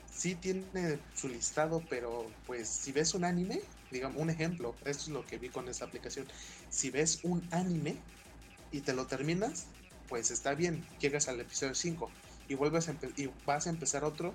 Sí 0.10 0.36
tiene 0.36 0.99
su 1.15 1.28
listado, 1.28 1.84
pero 1.89 2.32
pues 2.47 2.69
si 2.69 2.91
ves 2.91 3.13
un 3.13 3.23
anime, 3.25 3.62
digamos 3.91 4.21
un 4.21 4.30
ejemplo, 4.30 4.75
esto 4.86 5.04
es 5.04 5.08
lo 5.10 5.25
que 5.25 5.38
vi 5.38 5.49
con 5.49 5.67
esta 5.67 5.86
aplicación. 5.86 6.28
Si 6.69 6.89
ves 6.89 7.19
un 7.23 7.47
anime 7.52 7.97
y 8.71 8.82
te 8.82 8.93
lo 8.93 9.08
terminas, 9.08 9.67
pues 10.08 10.32
está 10.32 10.54
bien, 10.54 10.86
llegas 10.99 11.28
al 11.28 11.39
episodio 11.39 11.75
5 11.75 12.10
y 12.47 12.56
vuelves 12.56 12.89
y 13.15 13.30
vas 13.45 13.67
a 13.67 13.69
empezar 13.69 14.04
otro, 14.04 14.34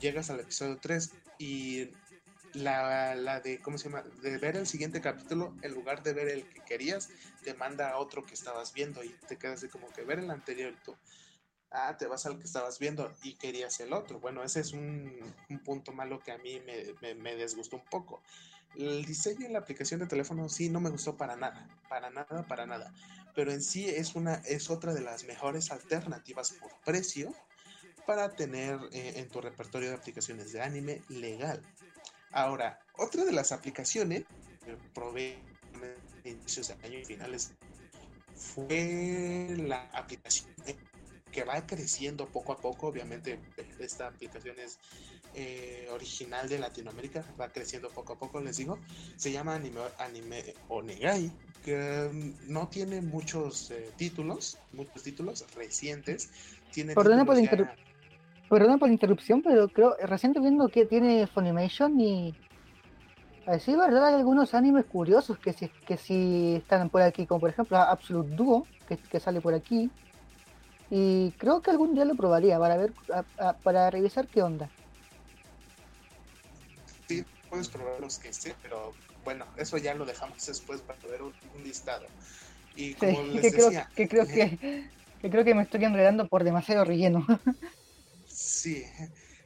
llegas 0.00 0.30
al 0.30 0.40
episodio 0.40 0.78
3 0.78 1.12
y 1.38 1.88
la, 2.54 3.14
la, 3.14 3.40
de, 3.40 3.60
¿cómo 3.60 3.78
se 3.78 3.88
llama? 3.88 4.02
De 4.22 4.38
ver 4.38 4.56
el 4.56 4.66
siguiente 4.66 5.00
capítulo, 5.00 5.54
en 5.62 5.72
lugar 5.72 6.02
de 6.02 6.12
ver 6.12 6.28
el 6.28 6.48
que 6.48 6.60
querías, 6.60 7.10
te 7.42 7.54
manda 7.54 7.90
a 7.90 7.98
otro 7.98 8.24
que 8.24 8.34
estabas 8.34 8.72
viendo 8.72 9.02
y 9.02 9.10
te 9.28 9.36
quedas 9.36 9.60
de 9.60 9.68
como 9.68 9.88
que 9.92 10.02
ver 10.02 10.20
el 10.20 10.30
anterior 10.30 10.72
y 10.72 10.84
tú, 10.84 10.96
ah, 11.70 11.96
te 11.98 12.06
vas 12.06 12.24
al 12.26 12.38
que 12.38 12.44
estabas 12.44 12.78
viendo 12.78 13.12
y 13.22 13.34
querías 13.34 13.78
el 13.80 13.92
otro. 13.92 14.20
Bueno, 14.20 14.42
ese 14.42 14.60
es 14.60 14.72
un, 14.72 15.34
un 15.50 15.58
punto 15.60 15.92
malo 15.92 16.20
que 16.20 16.32
a 16.32 16.38
mí 16.38 16.60
me, 16.60 17.14
me, 17.14 17.44
un 17.44 17.84
poco. 17.90 18.22
El 18.76 19.04
diseño 19.04 19.46
en 19.46 19.52
la 19.52 19.60
aplicación 19.60 20.00
de 20.00 20.06
teléfono 20.06 20.48
sí 20.48 20.68
no 20.68 20.80
me 20.80 20.90
gustó 20.90 21.16
para 21.16 21.36
nada, 21.36 21.68
para 21.88 22.10
nada, 22.10 22.46
para 22.46 22.66
nada 22.66 22.92
pero 23.34 23.52
en 23.52 23.62
sí 23.62 23.88
es, 23.88 24.14
una, 24.14 24.34
es 24.46 24.70
otra 24.70 24.94
de 24.94 25.00
las 25.00 25.24
mejores 25.24 25.70
alternativas 25.70 26.52
por 26.52 26.70
precio 26.84 27.34
para 28.06 28.30
tener 28.30 28.78
eh, 28.92 29.14
en 29.16 29.28
tu 29.28 29.40
repertorio 29.40 29.90
de 29.90 29.96
aplicaciones 29.96 30.52
de 30.52 30.62
anime 30.62 31.02
legal. 31.08 31.60
Ahora, 32.30 32.80
otra 32.96 33.24
de 33.24 33.32
las 33.32 33.52
aplicaciones 33.52 34.24
que 34.64 34.76
probé 34.94 35.38
en 36.24 36.36
inicios 36.38 36.68
de 36.68 36.74
año 36.86 36.98
y 36.98 37.04
finales 37.04 37.52
fue 38.34 39.54
la 39.56 39.82
aplicación 39.92 40.50
que 41.34 41.42
va 41.42 41.66
creciendo 41.66 42.26
poco 42.28 42.52
a 42.52 42.56
poco. 42.56 42.86
Obviamente, 42.86 43.40
esta 43.80 44.06
aplicación 44.06 44.56
es 44.58 44.78
eh, 45.34 45.88
original 45.90 46.48
de 46.48 46.60
Latinoamérica, 46.60 47.24
va 47.38 47.48
creciendo 47.48 47.88
poco 47.88 48.12
a 48.12 48.18
poco, 48.18 48.40
les 48.40 48.56
digo. 48.56 48.78
Se 49.16 49.32
llama 49.32 49.56
Anime, 49.56 49.80
Anime 49.98 50.54
Onegai 50.68 51.32
que 51.64 52.10
mm, 52.12 52.52
no 52.52 52.68
tiene 52.68 53.00
muchos 53.00 53.70
eh, 53.70 53.90
títulos, 53.96 54.58
muchos 54.72 55.02
títulos 55.02 55.44
recientes. 55.56 56.30
Tiene 56.70 56.94
Perdona 56.94 57.24
por, 57.24 57.36
Perdona 58.48 58.78
por 58.78 58.88
la 58.88 58.94
interrupción, 58.94 59.42
pero 59.42 59.68
creo, 59.68 59.96
recién 60.02 60.32
viendo 60.34 60.68
que 60.68 60.84
tiene 60.84 61.26
Funimation 61.26 61.98
y 62.00 62.34
así 63.46 63.74
verdad 63.74 64.06
hay 64.06 64.14
algunos 64.14 64.54
animes 64.54 64.84
curiosos 64.84 65.38
que 65.38 65.52
sí, 65.52 65.70
que 65.86 65.96
sí 65.96 66.56
están 66.56 66.90
por 66.90 67.02
aquí, 67.02 67.26
como 67.26 67.40
por 67.40 67.50
ejemplo 67.50 67.78
Absolute 67.78 68.36
Duo, 68.36 68.66
que, 68.86 69.18
sale 69.18 69.40
por 69.40 69.54
aquí. 69.54 69.90
Y 70.90 71.32
creo 71.38 71.62
que 71.62 71.70
algún 71.70 71.94
día 71.94 72.04
lo 72.04 72.14
probaría 72.14 72.58
para 72.58 72.76
ver, 72.76 72.92
para 73.62 73.90
revisar 73.90 74.28
qué 74.28 74.42
onda. 74.42 74.70
Sí, 77.08 77.24
puedes 77.48 77.68
probar 77.68 78.00
los 78.00 78.18
que 78.18 78.28
esté, 78.28 78.54
pero 78.62 78.94
bueno, 79.24 79.46
eso 79.56 79.78
ya 79.78 79.94
lo 79.94 80.04
dejamos 80.04 80.44
después 80.46 80.82
para 80.82 80.98
ver 81.08 81.22
un, 81.22 81.34
listado. 81.62 82.06
Y 82.76 82.94
como 82.94 83.22
Sí, 83.22 83.30
les 83.34 83.42
que 83.42 83.52
creo, 83.52 83.66
decía, 83.66 83.90
que 83.94 84.08
creo 84.08 84.26
que, 84.26 84.90
que 85.20 85.30
creo 85.30 85.44
que 85.44 85.54
me 85.54 85.62
estoy 85.62 85.84
enredando 85.84 86.28
por 86.28 86.44
demasiado 86.44 86.84
relleno. 86.84 87.26
Sí, 88.26 88.84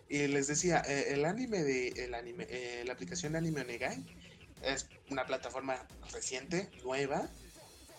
y 0.08 0.26
les 0.28 0.46
decía, 0.46 0.82
eh, 0.88 1.08
el 1.08 1.24
anime 1.26 1.62
de 1.62 1.88
el 1.88 2.14
anime, 2.14 2.46
eh, 2.48 2.82
la 2.86 2.94
aplicación 2.94 3.32
de 3.32 3.38
Anime 3.38 3.60
Onegai 3.60 4.02
es 4.62 4.88
una 5.10 5.26
plataforma 5.26 5.86
reciente, 6.12 6.70
nueva. 6.82 7.28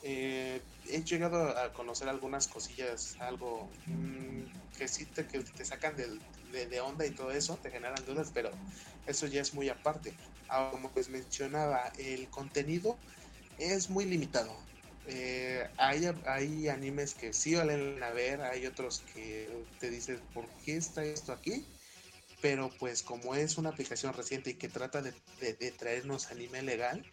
Eh, 0.02 0.66
he 0.86 1.04
llegado 1.04 1.58
a 1.58 1.74
conocer 1.74 2.08
algunas 2.10 2.48
cosillas, 2.48 3.16
algo 3.20 3.80
mm, 3.86 4.46
que 4.74 4.88
sí 4.88 5.08
te, 5.12 5.28
que 5.28 5.44
te 5.44 5.66
sacan 5.66 5.96
de, 5.96 6.68
de 6.68 6.82
onda 6.82 7.06
y 7.06 7.14
todo 7.16 7.32
eso, 7.32 7.60
te 7.60 7.72
generan 7.72 8.06
dudas, 8.06 8.32
pero 8.34 8.58
eso 9.06 9.28
ya 9.28 9.42
es 9.42 9.54
muy 9.54 9.70
aparte. 9.70 10.18
Ahora, 10.48 10.72
como 10.72 10.94
les 10.96 11.10
mencionaba, 11.10 11.92
el 11.98 12.30
contenido 12.30 13.02
es 13.58 13.90
muy 13.90 14.06
limitado. 14.06 14.70
Eh, 15.06 15.68
hay, 15.78 16.06
hay 16.26 16.68
animes 16.70 17.16
que 17.16 17.34
sí 17.34 17.56
valen 17.56 18.02
a 18.04 18.12
ver, 18.12 18.42
hay 18.42 18.66
otros 18.66 19.04
que 19.06 19.50
te 19.80 19.90
dices, 19.90 20.22
¿por 20.34 20.56
qué 20.64 20.78
está 20.78 21.04
esto 21.06 21.32
aquí? 21.34 21.72
Pero 22.42 22.78
pues 22.78 23.04
como 23.04 23.36
es 23.36 23.58
una 23.58 23.70
aplicación 23.72 24.14
reciente 24.14 24.52
y 24.52 24.58
que 24.58 24.70
trata 24.70 25.02
de, 25.02 25.14
de- 25.40 25.54
de 25.56 25.72
traernos 25.74 26.32
anime 26.32 26.62
legal, 26.64 27.10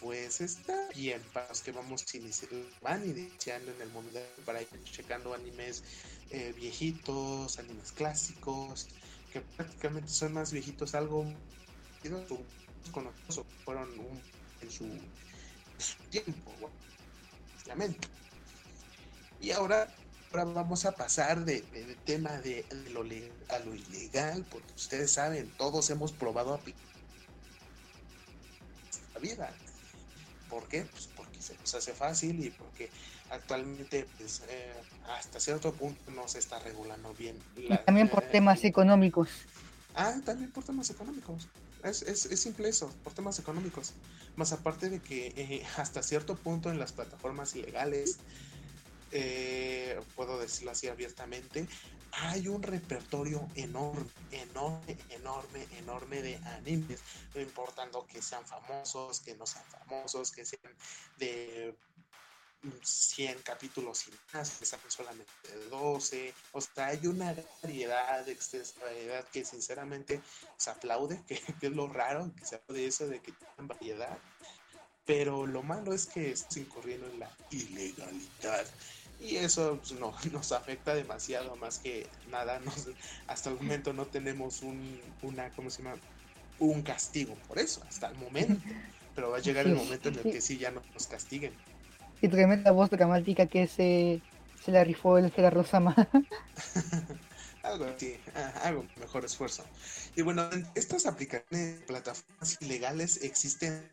pues 0.00 0.40
está 0.40 0.88
bien 0.94 1.22
para 1.32 1.48
los 1.48 1.62
que 1.62 1.72
vamos 1.72 2.04
inici- 2.14 2.48
van 2.80 3.08
iniciando 3.08 3.72
en 3.72 3.80
el 3.80 3.90
mundo 3.90 4.18
para 4.44 4.62
ir 4.62 4.68
checando 4.84 5.34
animes 5.34 5.82
eh, 6.30 6.52
viejitos, 6.52 7.58
animes 7.58 7.92
clásicos, 7.92 8.88
que 9.30 9.40
prácticamente 9.40 10.10
son 10.10 10.34
más 10.34 10.52
viejitos, 10.52 10.94
algo 10.94 11.24
conocidos 12.92 13.46
fueron 13.64 13.98
un- 13.98 14.22
en 14.60 14.70
su, 14.70 14.84
su 15.78 15.96
tiempo. 16.10 16.72
Y 19.40 19.50
ahora, 19.52 19.94
ahora 20.32 20.44
vamos 20.44 20.84
a 20.84 20.92
pasar 20.92 21.44
de, 21.44 21.62
de- 21.62 21.96
tema 21.96 22.40
de, 22.40 22.64
de 22.64 22.90
lo 22.90 23.02
legal 23.02 23.36
a 23.48 23.58
lo 23.60 23.74
ilegal, 23.74 24.46
porque 24.50 24.74
ustedes 24.74 25.12
saben, 25.12 25.50
todos 25.56 25.90
hemos 25.90 26.12
probado 26.12 26.54
a 26.54 26.62
la 29.14 29.20
vida. 29.20 29.56
¿Por 30.48 30.66
qué? 30.68 30.82
Pues 30.82 31.08
porque 31.16 31.40
se 31.40 31.54
nos 31.58 31.74
hace 31.74 31.92
fácil 31.92 32.44
y 32.44 32.50
porque 32.50 32.90
actualmente 33.30 34.06
pues, 34.18 34.42
eh, 34.48 34.72
hasta 35.08 35.40
cierto 35.40 35.72
punto 35.74 36.10
no 36.10 36.26
se 36.28 36.38
está 36.38 36.58
regulando 36.58 37.12
bien. 37.14 37.36
Y 37.56 37.68
la- 37.68 37.84
también 37.84 38.08
por 38.08 38.22
eh, 38.24 38.28
temas 38.32 38.64
económicos. 38.64 39.28
Ah, 39.94 40.14
también 40.24 40.50
por 40.50 40.64
temas 40.64 40.88
económicos. 40.90 41.48
Es, 41.84 42.02
es, 42.02 42.26
es 42.26 42.40
simple 42.40 42.68
eso, 42.68 42.90
por 43.04 43.12
temas 43.12 43.38
económicos. 43.38 43.92
Más 44.36 44.52
aparte 44.52 44.88
de 44.90 45.00
que 45.00 45.28
eh, 45.36 45.66
hasta 45.76 46.02
cierto 46.02 46.34
punto 46.36 46.70
en 46.70 46.78
las 46.78 46.92
plataformas 46.92 47.54
ilegales, 47.54 48.18
eh, 49.10 49.98
puedo 50.16 50.38
decirlo 50.38 50.70
así 50.72 50.88
abiertamente, 50.88 51.66
hay 52.12 52.48
un 52.48 52.62
repertorio 52.62 53.48
enorme, 53.54 54.10
enorme, 54.30 54.96
enorme, 55.10 55.66
enorme 55.78 56.22
de 56.22 56.36
animes, 56.58 57.00
no 57.34 57.40
importando 57.40 58.06
que 58.06 58.22
sean 58.22 58.44
famosos, 58.46 59.20
que 59.20 59.34
no 59.34 59.46
sean 59.46 59.64
famosos, 59.66 60.32
que 60.32 60.44
sean 60.44 60.74
de 61.18 61.76
100 62.82 63.42
capítulos 63.42 64.08
y 64.08 64.12
más, 64.32 64.50
que 64.50 64.66
sean 64.66 64.80
solamente 64.88 65.32
de 65.44 65.68
12, 65.68 66.34
o 66.52 66.60
sea, 66.60 66.86
hay 66.86 67.06
una 67.06 67.34
variedad, 67.62 68.28
extensa 68.28 68.80
variedad 68.80 69.24
que 69.28 69.44
sinceramente 69.44 70.20
se 70.56 70.70
aplaude, 70.70 71.22
que, 71.26 71.40
es 71.60 71.72
lo 71.72 71.88
raro, 71.88 72.32
que 72.36 72.44
se 72.44 72.56
aplaude 72.56 72.86
eso 72.86 73.06
de 73.06 73.20
que 73.20 73.32
tengan 73.32 73.68
variedad, 73.68 74.18
pero 75.04 75.46
lo 75.46 75.62
malo 75.62 75.94
es 75.94 76.06
que 76.06 76.32
estás 76.32 76.56
incurriendo 76.56 77.06
en 77.06 77.20
la 77.20 77.30
ilegalidad. 77.50 78.66
Y 79.18 79.36
eso 79.36 79.78
pues, 79.78 79.92
no, 79.98 80.14
nos 80.32 80.52
afecta 80.52 80.94
demasiado, 80.94 81.56
más 81.56 81.78
que 81.78 82.08
nada, 82.26 82.60
nos- 82.60 82.88
hasta 83.26 83.50
el 83.50 83.56
momento 83.56 83.92
no 83.92 84.06
tenemos 84.06 84.62
un, 84.62 85.00
una, 85.22 85.50
¿cómo 85.52 85.70
se 85.70 85.82
llama? 85.82 86.00
Un 86.58 86.82
castigo 86.82 87.34
por 87.46 87.58
eso, 87.58 87.82
hasta 87.88 88.08
el 88.08 88.16
momento. 88.16 88.60
Pero 89.14 89.30
va 89.30 89.38
a 89.38 89.40
llegar 89.40 89.66
el 89.66 89.74
momento 89.74 90.08
en 90.10 90.18
el 90.18 90.28
que 90.28 90.40
sí 90.40 90.58
ya 90.58 90.70
no 90.70 90.82
nos 90.94 91.06
castiguen. 91.08 91.52
Y 92.20 92.28
tremenda 92.28 92.70
voz 92.72 92.90
dramática 92.90 93.46
que 93.46 93.66
se, 93.66 94.22
se 94.62 94.70
la 94.72 94.84
rifó 94.84 95.18
el 95.18 95.30
Gerardo 95.32 95.64
Sama. 95.64 95.94
Algo 97.62 97.84
así, 97.84 98.20
ah, 98.34 98.52
algo 98.64 98.88
mejor 98.96 99.24
esfuerzo. 99.24 99.64
Y 100.16 100.22
bueno, 100.22 100.48
en 100.52 100.66
estas 100.74 101.06
aplicaciones, 101.06 101.82
plataformas 101.86 102.56
ilegales 102.60 103.22
existen 103.22 103.90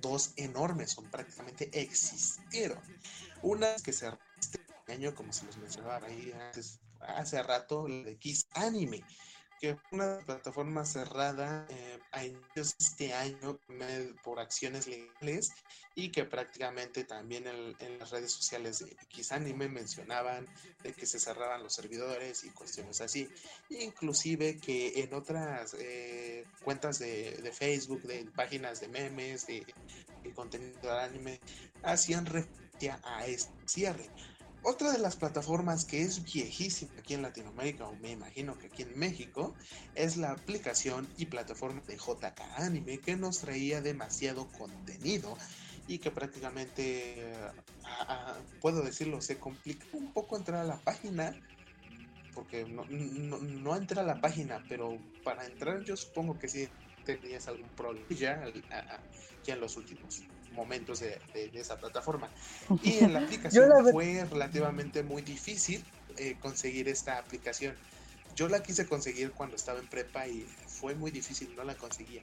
dos 0.00 0.32
enormes, 0.36 0.92
son 0.92 1.10
prácticamente 1.10 1.68
existieron. 1.80 2.78
Una 3.42 3.74
que 3.84 3.92
se 3.92 4.06
año, 4.92 5.14
como 5.14 5.32
se 5.32 5.46
los 5.46 5.56
mencionaba 5.56 6.06
ahí 6.06 6.32
hace 7.00 7.42
rato, 7.42 7.88
la 7.88 8.02
de 8.04 8.16
Kiss 8.16 8.46
Anime, 8.54 9.02
que 9.62 9.76
fue 9.76 9.98
una 9.98 10.18
plataforma 10.18 10.84
cerrada 10.84 11.66
eh, 11.70 12.00
a 12.10 12.22
de 12.22 12.42
este 12.56 13.14
año 13.14 13.60
por 14.24 14.40
acciones 14.40 14.88
legales 14.88 15.52
y 15.94 16.10
que 16.10 16.24
prácticamente 16.24 17.04
también 17.04 17.46
en, 17.46 17.98
las 17.98 18.10
redes 18.10 18.32
sociales 18.32 18.80
de 18.80 18.96
Kiss 19.08 19.30
Anime 19.30 19.68
mencionaban 19.68 20.46
de 20.82 20.92
que 20.92 21.06
se 21.06 21.20
cerraban 21.20 21.62
los 21.62 21.74
servidores 21.74 22.42
y 22.42 22.50
cuestiones 22.50 23.00
así. 23.00 23.28
Inclusive 23.70 24.58
que 24.58 25.00
en 25.00 25.14
otras 25.14 25.74
eh, 25.78 26.44
cuentas 26.64 26.98
de, 26.98 27.36
de 27.36 27.52
Facebook, 27.52 28.02
de 28.02 28.24
páginas 28.34 28.80
de 28.80 28.88
memes, 28.88 29.46
de, 29.46 29.64
de 30.24 30.32
contenido 30.32 30.80
de 30.82 31.00
anime, 31.00 31.40
hacían 31.84 32.26
referencia 32.26 33.00
a 33.04 33.26
este 33.26 33.52
cierre. 33.66 34.10
Otra 34.64 34.92
de 34.92 34.98
las 34.98 35.16
plataformas 35.16 35.84
que 35.84 36.02
es 36.02 36.22
viejísima 36.22 36.92
aquí 36.96 37.14
en 37.14 37.22
Latinoamérica, 37.22 37.84
o 37.88 37.96
me 37.96 38.12
imagino 38.12 38.56
que 38.56 38.66
aquí 38.66 38.82
en 38.82 38.96
México, 38.96 39.54
es 39.96 40.16
la 40.16 40.30
aplicación 40.30 41.08
y 41.16 41.26
plataforma 41.26 41.82
de 41.88 41.96
JK 41.96 42.40
Anime, 42.56 42.98
que 42.98 43.16
nos 43.16 43.40
traía 43.40 43.80
demasiado 43.80 44.46
contenido 44.52 45.36
y 45.88 45.98
que 45.98 46.12
prácticamente, 46.12 47.32
puedo 48.60 48.82
decirlo, 48.82 49.20
se 49.20 49.36
complica 49.36 49.84
un 49.94 50.12
poco 50.12 50.36
entrar 50.36 50.60
a 50.60 50.64
la 50.64 50.78
página, 50.78 51.34
porque 52.32 52.64
no, 52.64 52.84
no, 52.84 53.38
no 53.38 53.76
entré 53.76 53.98
a 53.98 54.04
la 54.04 54.20
página, 54.20 54.64
pero 54.68 54.96
para 55.24 55.44
entrar 55.44 55.82
yo 55.82 55.96
supongo 55.96 56.38
que 56.38 56.48
sí 56.48 56.68
tenías 57.04 57.48
algún 57.48 57.68
problema 57.70 58.06
ya 58.10 58.44
en 59.46 59.60
los 59.60 59.76
últimos 59.76 60.22
momentos 60.52 61.00
de, 61.00 61.18
de- 61.34 61.48
de 61.48 61.60
esa 61.60 61.76
plataforma. 61.78 62.28
Y 62.82 62.98
en 62.98 63.12
la 63.12 63.20
aplicación 63.20 63.68
la 63.68 63.90
fue 63.90 64.24
relativamente 64.30 65.02
muy 65.02 65.22
difícil 65.22 65.84
eh, 66.16 66.36
conseguir 66.40 66.88
esta 66.88 67.18
aplicación. 67.18 67.74
Yo 68.36 68.48
la 68.48 68.62
quise 68.62 68.86
conseguir 68.86 69.32
cuando 69.32 69.56
estaba 69.56 69.78
en 69.78 69.86
prepa 69.86 70.26
y 70.26 70.46
fue 70.66 70.94
muy 70.94 71.10
difícil, 71.10 71.54
no 71.56 71.64
la 71.64 71.74
conseguía. 71.74 72.22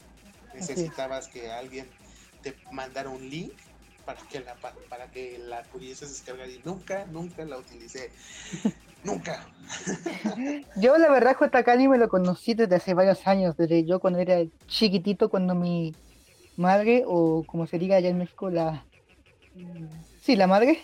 es. 0.54 0.62
Necesitabas 0.70 1.28
que 1.28 1.52
alguien 1.52 1.88
te 2.42 2.56
mandara 2.72 3.10
un 3.10 3.30
link 3.30 3.52
para 4.06 4.20
que 4.22 4.40
la 4.40 4.56
pa- 4.56 4.74
para 4.90 5.12
que 5.12 5.38
la 5.38 5.62
pudieses 5.64 6.10
descargar 6.10 6.50
y 6.50 6.60
nunca, 6.66 7.06
nunca 7.12 7.46
la 7.46 7.58
utilicé. 7.58 8.12
nunca. 9.04 9.46
Yo 10.78 10.98
la 10.98 11.10
verdad 11.12 11.36
JK 11.40 11.68
Anime 11.70 11.98
lo 11.98 12.10
conocí 12.10 12.54
desde 12.54 12.76
hace 12.76 12.94
varios 12.94 13.26
años, 13.28 13.56
desde 13.58 13.86
yo 13.86 14.00
cuando 14.00 14.20
era 14.20 14.38
chiquitito, 14.68 15.30
cuando 15.30 15.54
mi 15.56 15.94
madre, 16.60 17.04
o 17.08 17.44
como 17.48 17.66
se 17.68 17.80
diga 17.80 17.96
allá 17.96 18.10
en 18.10 18.18
México, 18.20 18.50
la... 18.50 18.84
Sí, 20.22 20.36
la 20.36 20.48
madre, 20.48 20.80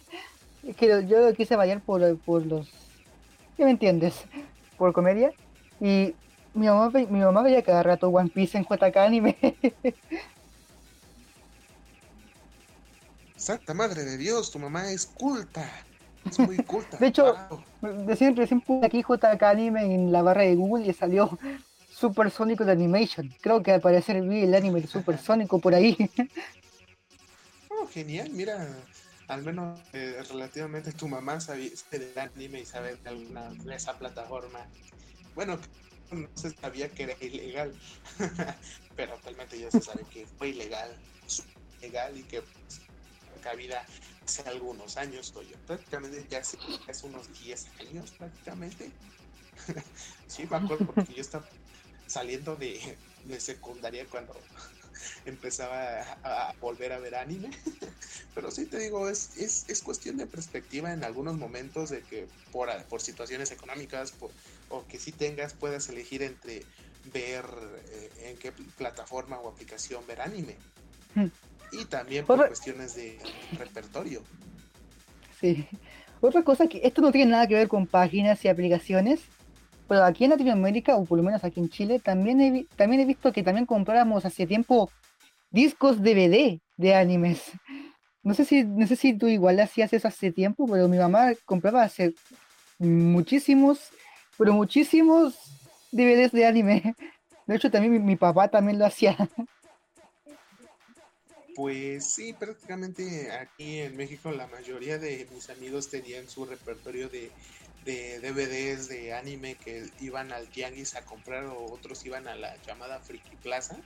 que 0.77 0.87
yo 1.07 1.19
lo 1.19 1.33
quise 1.33 1.55
variar 1.55 1.81
por, 1.81 2.17
por 2.19 2.45
los... 2.45 2.69
¿Ya 3.57 3.65
me 3.65 3.71
entiendes? 3.71 4.25
Por 4.77 4.93
comedia. 4.93 5.31
Y 5.79 6.13
mi 6.53 6.67
mamá, 6.67 6.89
mi 6.89 7.19
mamá 7.19 7.41
veía 7.41 7.63
cada 7.63 7.83
rato 7.83 8.09
One 8.09 8.29
Piece 8.29 8.57
en 8.57 8.65
JK 8.65 8.97
Anime. 8.97 9.37
Santa 13.35 13.73
madre 13.73 14.03
de 14.03 14.17
Dios, 14.17 14.51
tu 14.51 14.59
mamá 14.59 14.89
es 14.91 15.05
culta. 15.05 15.69
Es 16.29 16.39
muy 16.39 16.57
culta. 16.57 16.97
De 16.97 17.07
hecho, 17.07 17.35
Wow. 17.49 17.59
Recién, 18.07 18.35
recién 18.35 18.61
puse 18.61 18.85
aquí 18.85 19.03
JK 19.03 19.43
Anime 19.43 19.93
en 19.93 20.11
la 20.11 20.23
barra 20.23 20.41
de 20.41 20.55
Google 20.55 20.87
y 20.87 20.93
salió 20.93 21.37
Supersónico 21.95 22.65
de 22.65 22.73
Animation. 22.73 23.33
Creo 23.39 23.63
que 23.63 23.71
al 23.71 23.79
parecer 23.79 24.21
vi 24.21 24.41
el 24.41 24.53
anime 24.53 24.81
de 24.81 24.87
Supersónico 24.87 25.59
por 25.59 25.73
ahí. 25.73 25.97
Oh, 27.77 27.87
genial, 27.87 28.29
mira, 28.29 28.69
al 29.27 29.43
menos 29.43 29.77
eh, 29.91 30.23
relativamente 30.29 30.93
tu 30.93 31.09
mamá 31.09 31.41
sabe 31.41 31.73
del 31.91 32.17
anime 32.17 32.61
y 32.61 32.65
sabe 32.65 32.95
de 32.95 33.09
alguna 33.09 33.49
de 33.49 33.75
esa 33.75 33.97
plataforma. 33.99 34.65
Bueno, 35.35 35.59
no 36.11 36.29
se 36.35 36.51
sabía 36.51 36.89
que 36.89 37.03
era 37.03 37.15
ilegal, 37.19 37.73
pero 38.95 39.15
actualmente 39.15 39.59
ya 39.59 39.69
se 39.69 39.81
sabe 39.81 40.05
que 40.09 40.25
fue 40.25 40.49
ilegal, 40.49 40.89
ilegal 41.79 42.17
y 42.17 42.23
que 42.23 42.41
pues, 42.41 42.79
cabida 43.43 43.85
hace 44.23 44.47
algunos 44.47 44.95
años, 44.95 45.33
o 45.35 45.41
yo 45.41 45.57
prácticamente 45.67 46.25
ya 46.29 46.39
hace, 46.39 46.57
hace 46.87 47.07
unos 47.07 47.27
10 47.43 47.67
años 47.81 48.11
prácticamente. 48.11 48.89
sí, 50.27 50.47
me 50.49 50.57
acuerdo 50.57 50.85
porque 50.85 51.13
yo 51.13 51.21
estaba 51.21 51.45
saliendo 52.07 52.55
de, 52.55 52.79
de 53.25 53.39
secundaria 53.39 54.05
cuando 54.05 54.33
empezaba 55.25 56.01
a, 56.23 56.53
volver 56.61 56.93
a 56.93 56.99
ver 56.99 57.15
anime. 57.15 57.49
Pero 58.35 58.51
sí 58.51 58.65
te 58.65 58.79
digo, 58.79 59.09
es, 59.09 59.37
es, 59.37 59.81
cuestión 59.81 60.17
de 60.17 60.27
perspectiva 60.27 60.91
en 60.91 61.03
algunos 61.03 61.37
momentos 61.37 61.89
de 61.89 62.01
que 62.01 62.27
por, 62.51 62.69
por 62.85 63.01
situaciones 63.01 63.51
económicas 63.51 64.13
o 64.69 64.85
que 64.87 64.99
si 64.99 65.11
tengas 65.11 65.53
puedas 65.53 65.87
elegir 65.89 66.21
entre 66.21 66.63
ver 67.13 67.45
eh, 67.89 68.29
en 68.29 68.37
qué 68.37 68.51
plataforma 68.51 69.39
o 69.39 69.49
aplicación 69.49 70.05
ver 70.07 70.21
anime. 70.21 70.57
Hmm. 71.13 71.27
Y 71.71 71.85
también 71.85 72.25
por 72.25 72.47
cuestiones 72.47 72.95
de 72.95 73.19
repertorio. 73.57 74.23
Sí. 75.39 75.67
Otra 76.21 76.43
cosa 76.43 76.67
que 76.67 76.81
esto 76.83 77.01
no 77.01 77.11
tiene 77.11 77.31
nada 77.31 77.47
que 77.47 77.55
ver 77.55 77.67
con 77.67 77.87
páginas 77.87 78.43
y 78.45 78.47
aplicaciones, 78.47 79.21
pero 79.87 80.03
aquí 80.03 80.23
en 80.23 80.31
Latinoamérica, 80.31 80.95
o 80.95 81.05
por 81.05 81.17
lo 81.17 81.23
menos 81.23 81.43
aquí 81.43 81.59
en 81.59 81.69
Chile, 81.69 81.99
también 81.99 82.41
he, 82.41 82.65
también 82.75 83.01
he 83.01 83.05
visto 83.05 83.31
que 83.31 83.43
también 83.43 83.65
compramos 83.65 84.25
hace 84.25 84.47
tiempo 84.47 84.89
discos 85.51 86.01
DVD 86.01 86.59
de 86.77 86.95
animes. 86.95 87.51
No 88.23 88.33
sé 88.33 88.43
si, 88.43 88.63
no 88.63 88.87
sé 88.87 88.95
si 88.95 89.13
tú 89.13 89.27
igual 89.27 89.59
hacías 89.59 89.93
eso 89.93 90.07
hace 90.07 90.31
tiempo, 90.31 90.67
pero 90.67 90.87
mi 90.87 90.97
mamá 90.97 91.33
compraba 91.45 91.83
hace 91.83 92.15
muchísimos, 92.79 93.89
pero 94.37 94.53
muchísimos 94.53 95.35
DVDs 95.91 96.31
de 96.31 96.45
anime. 96.45 96.95
De 97.45 97.55
hecho, 97.55 97.69
también 97.69 98.03
mi, 98.03 98.15
papá 98.15 98.47
también 98.47 98.79
lo 98.79 98.85
hacía. 98.85 99.15
Pues 101.55 102.13
sí, 102.13 102.33
prácticamente 102.33 103.31
aquí 103.31 103.79
en 103.79 103.95
México 103.95 104.29
la 104.31 104.47
mayoría 104.47 104.97
de 104.97 105.25
mis 105.31 105.49
amigos 105.49 105.89
tenían 105.89 106.27
su 106.27 106.43
repertorio 106.43 107.07
de, 107.07 107.31
de 107.85 108.19
DVDs 108.19 108.87
de 108.87 109.13
anime 109.13 109.55
que 109.55 109.87
iban 109.99 110.33
al 110.33 110.47
tianguis 110.49 110.95
a 110.95 111.05
comprar 111.05 111.45
o 111.45 111.71
otros 111.71 112.05
iban 112.05 112.27
a 112.27 112.35
la 112.35 112.57
llamada 112.63 112.99
Friki 112.99 113.35
Plaza 113.37 113.77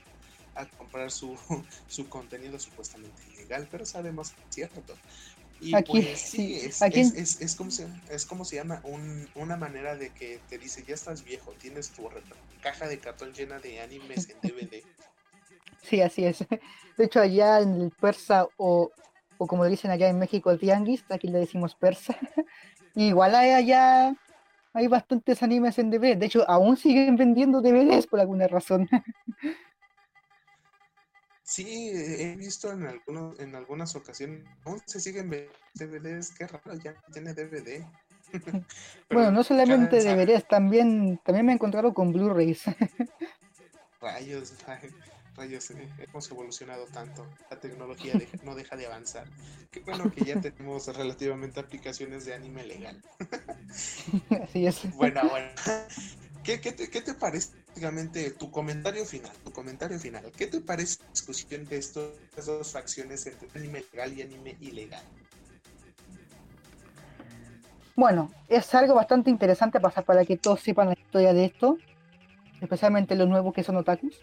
a 0.54 0.66
comprar 0.66 1.10
su, 1.10 1.38
su 1.88 2.08
contenido 2.08 2.58
supuestamente 2.58 3.22
ilegal, 3.32 3.68
pero 3.70 3.84
sabemos 3.86 4.30
que 4.30 4.40
es 4.40 4.54
cierto. 4.54 4.96
Y 5.60 5.76
aquí, 5.76 6.00
pues 6.00 6.18
sí, 6.18 6.54
es, 6.54 6.80
es, 6.80 7.40
es, 7.42 7.54
como 7.54 7.70
se, 7.70 7.86
es 8.08 8.24
como 8.24 8.46
se 8.46 8.56
llama 8.56 8.80
un, 8.82 9.28
una 9.34 9.58
manera 9.58 9.94
de 9.94 10.08
que 10.08 10.40
te 10.48 10.56
dice, 10.56 10.82
ya 10.88 10.94
estás 10.94 11.22
viejo, 11.22 11.52
tienes 11.52 11.90
tu 11.90 12.08
caja 12.62 12.88
de 12.88 12.98
cartón 12.98 13.34
llena 13.34 13.58
de 13.58 13.80
animes 13.80 14.28
en 14.30 14.40
DVD. 14.40 14.82
Sí, 15.82 16.02
así 16.02 16.26
es. 16.26 16.44
De 16.98 17.06
hecho, 17.06 17.20
allá 17.20 17.60
en 17.60 17.80
el 17.80 17.90
persa, 17.90 18.46
o, 18.58 18.92
o 19.40 19.46
como 19.46 19.64
le 19.64 19.70
dicen 19.70 19.90
allá 19.90 20.08
en 20.08 20.18
México, 20.18 20.50
el 20.50 20.58
tianguis, 20.58 21.04
aquí 21.08 21.28
le 21.28 21.38
decimos 21.38 21.74
persa, 21.74 22.14
igual 22.94 23.34
hay 23.34 23.50
allá 23.50 24.14
hay 24.72 24.86
bastantes 24.86 25.42
animes 25.42 25.78
en 25.78 25.90
DVD. 25.90 26.16
De 26.16 26.26
hecho, 26.26 26.48
aún 26.48 26.76
siguen 26.76 27.16
vendiendo 27.16 27.60
DVDs 27.60 28.06
por 28.06 28.20
alguna 28.20 28.46
razón. 28.46 28.88
Sí, 31.42 31.90
he 31.90 32.36
visto 32.36 32.70
en 32.70 32.86
algunos, 32.86 33.40
en 33.40 33.56
algunas 33.56 33.96
ocasiones, 33.96 34.44
aún 34.64 34.80
se 34.86 35.00
siguen 35.00 35.28
DVDs, 35.74 36.30
qué 36.30 36.46
raro, 36.46 36.74
ya 36.76 36.94
tiene 37.12 37.34
DVD. 37.34 37.84
bueno, 39.10 39.32
no 39.32 39.42
solamente 39.42 40.00
DVDs, 40.00 40.46
también, 40.46 41.18
también 41.24 41.46
me 41.46 41.50
he 41.50 41.56
encontrado 41.56 41.92
con 41.92 42.12
Blu-rays. 42.12 42.66
rayos, 44.00 44.64
rayos, 44.64 44.94
eh, 45.44 45.88
hemos 45.98 46.30
evolucionado 46.30 46.86
tanto, 46.86 47.26
la 47.50 47.58
tecnología 47.58 48.14
no 48.44 48.54
deja 48.54 48.76
de 48.76 48.86
avanzar. 48.86 49.26
Qué 49.70 49.80
bueno 49.80 50.10
que 50.12 50.24
ya 50.24 50.40
tenemos 50.40 50.86
relativamente 50.94 51.60
aplicaciones 51.60 52.24
de 52.24 52.34
anime 52.34 52.64
legal. 52.64 53.02
Así 54.42 54.66
es. 54.66 54.94
Bueno, 54.96 55.22
bueno. 55.28 55.48
¿Qué, 56.42 56.60
qué, 56.60 56.72
te, 56.72 56.88
¿Qué, 56.88 57.02
te, 57.02 57.14
parece 57.14 57.50
prácticamente 57.64 58.30
tu 58.30 58.50
comentario 58.50 59.04
final? 59.04 59.32
Tu 59.44 59.52
comentario 59.52 59.98
final. 59.98 60.30
¿Qué 60.36 60.46
te 60.46 60.60
parece 60.60 61.02
la 61.02 61.10
discusión 61.10 61.64
de 61.66 61.76
estas 61.76 62.46
dos 62.46 62.72
facciones 62.72 63.26
entre 63.26 63.48
anime 63.54 63.84
legal 63.92 64.18
y 64.18 64.22
anime 64.22 64.56
ilegal? 64.60 65.02
Bueno, 67.94 68.30
es 68.48 68.74
algo 68.74 68.94
bastante 68.94 69.28
interesante 69.28 69.78
pasar 69.78 70.04
para 70.04 70.24
que 70.24 70.38
todos 70.38 70.60
sepan 70.60 70.88
la 70.88 70.94
historia 70.94 71.34
de 71.34 71.44
esto, 71.44 71.76
especialmente 72.62 73.14
los 73.14 73.28
nuevos 73.28 73.52
que 73.52 73.62
son 73.62 73.76
otakus, 73.76 74.18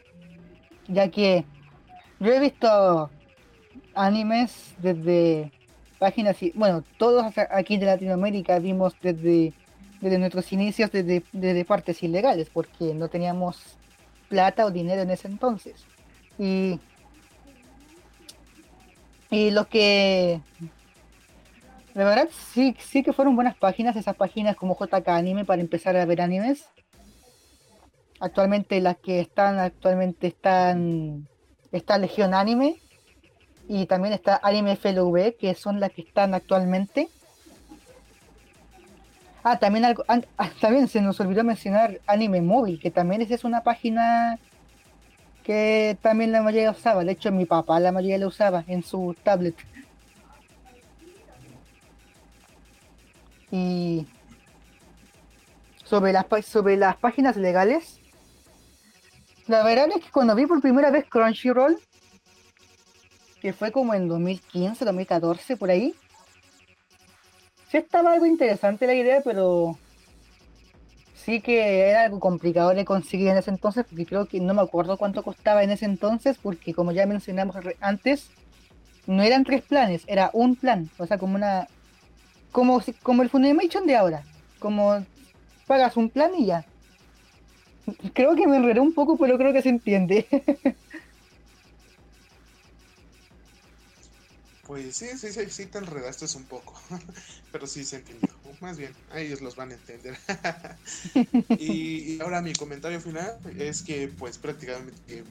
ya 0.88 1.10
que 1.10 1.46
yo 2.20 2.34
he 2.34 2.40
visto 2.40 3.10
animes 3.94 4.76
desde 4.80 5.52
páginas 6.00 6.42
y, 6.44 6.52
bueno, 6.56 6.84
todos 6.98 7.34
aquí 7.50 7.78
de 7.78 7.86
Latinoamérica 7.88 8.60
vimos 8.60 8.96
desde 9.02 9.54
desde 10.02 10.18
nuestros 10.18 10.52
inicios 10.52 10.92
desde, 10.92 11.66
partes 11.66 12.04
ilegales, 12.04 12.50
porque 12.52 12.94
no 12.94 13.10
teníamos 13.10 13.78
plata 14.30 14.66
o 14.66 14.72
dinero 14.72 15.02
en 15.02 15.12
ese 15.12 15.28
entonces. 15.28 15.86
Y, 16.38 16.80
y 19.30 19.52
lo 19.52 19.68
que... 19.68 20.42
De 21.94 22.04
verdad, 22.04 22.30
sí, 22.54 22.76
sí 22.80 23.02
que 23.02 23.12
fueron 23.12 23.36
buenas 23.36 23.56
páginas, 23.56 23.96
esas 23.96 24.16
páginas 24.16 24.56
como 24.56 24.78
JK 24.78 25.08
Anime 25.08 25.46
para 25.46 25.62
empezar 25.62 25.98
a 25.98 26.06
ver 26.06 26.22
animes. 26.22 26.70
Actualmente 28.20 28.82
las 28.82 28.98
que 28.98 29.20
están, 29.20 29.60
actualmente 29.60 30.28
están, 30.28 31.28
está 31.72 31.98
Legión 31.98 32.34
Anime 32.34 32.78
y 33.68 33.86
también 33.86 34.14
está 34.14 34.40
Anime 34.42 34.76
FLV, 34.76 35.38
que 35.38 35.54
son 35.54 35.80
las 35.80 35.92
que 35.92 36.02
están 36.02 36.34
actualmente. 36.34 37.10
Ah, 39.44 39.60
también, 39.60 39.86
algo, 39.86 40.04
ah, 40.38 40.50
también 40.60 40.88
se 40.88 41.02
nos 41.02 41.20
olvidó 41.20 41.44
mencionar 41.44 42.02
Anime 42.08 42.42
Móvil, 42.42 42.80
que 42.80 42.92
también 42.92 43.22
es 43.22 43.44
una 43.44 43.62
página 43.64 44.40
que 45.44 45.98
también 46.02 46.32
la 46.32 46.42
mayoría 46.42 46.72
usaba. 46.72 47.06
De 47.06 47.14
hecho, 47.14 47.32
mi 47.32 47.46
papá 47.46 47.80
la 47.80 47.92
mayoría 47.92 48.18
la 48.18 48.28
usaba 48.28 48.66
en 48.68 48.84
su 48.84 49.16
tablet. 49.24 49.56
Y 53.50 54.06
sobre 55.86 56.12
las, 56.12 56.26
sobre 56.46 56.76
las 56.76 56.98
páginas 56.98 57.38
legales, 57.38 58.02
la 59.48 59.64
verdad 59.64 59.90
es 59.96 60.04
que 60.04 60.12
cuando 60.12 60.36
vi 60.36 60.46
por 60.46 60.62
primera 60.62 60.92
vez 60.92 61.06
Crunchyroll, 61.10 61.80
que 63.42 63.54
fue 63.54 63.72
como 63.72 63.94
en 63.94 64.08
2015, 64.08 64.84
2014, 64.84 65.58
por 65.58 65.70
ahí, 65.70 65.96
sí 67.70 67.78
estaba 67.78 68.14
algo 68.14 68.26
interesante 68.26 68.88
la 68.88 68.94
idea, 68.94 69.22
pero 69.24 69.78
sí 71.16 71.42
que 71.42 71.90
era 71.90 72.04
algo 72.04 72.20
complicado 72.20 72.74
de 72.74 72.86
conseguir 72.86 73.30
en 73.30 73.38
ese 73.38 73.52
entonces, 73.52 73.86
porque 73.88 74.06
creo 74.06 74.26
que 74.26 74.40
no 74.40 74.54
me 74.54 74.62
acuerdo 74.62 74.98
cuánto 74.98 75.24
costaba 75.24 75.64
en 75.64 75.72
ese 75.72 75.86
entonces, 75.86 76.38
porque 76.42 76.74
como 76.74 76.92
ya 76.92 77.06
mencionamos 77.06 77.56
antes, 77.80 78.30
no 79.06 79.24
eran 79.24 79.44
tres 79.44 79.62
planes, 79.62 80.04
era 80.08 80.30
un 80.34 80.56
plan, 80.56 80.90
o 80.98 81.06
sea, 81.06 81.18
como 81.18 81.36
una 81.36 81.68
como 82.52 82.82
como 83.04 83.22
el 83.24 83.30
Funimation 83.30 83.86
de 83.86 83.96
ahora, 83.96 84.24
como 84.60 85.06
pagas 85.68 85.96
un 85.98 86.10
plan 86.10 86.32
y 86.38 86.48
ya. 86.48 86.66
Creo 88.14 88.36
que 88.36 88.48
me 88.48 88.58
enredé 88.58 88.80
un 88.80 88.94
poco, 88.94 89.18
pero 89.18 89.38
creo 89.38 89.54
que 89.54 89.62
se 89.62 89.70
entiende. 89.70 90.28
Pues 94.68 94.98
sí, 94.98 95.08
sí, 95.18 95.32
sí, 95.32 95.50
sí 95.50 95.66
te 95.68 95.78
enredaste 95.78 96.26
un 96.36 96.44
poco, 96.44 96.74
pero 97.54 97.66
sí 97.66 97.86
se 97.86 97.98
entendió. 97.98 98.30
Más 98.60 98.78
bien, 98.78 98.94
ellos 99.16 99.42
los 99.42 99.56
van 99.56 99.72
a 99.72 99.76
entender. 99.76 100.18
y, 101.58 102.20
ahora 102.20 102.42
mi 102.42 102.52
comentario 102.52 103.00
final 103.00 103.40
es 103.58 103.82
que 103.82 104.10
pues 104.10 104.38
prácticamente 104.38 105.24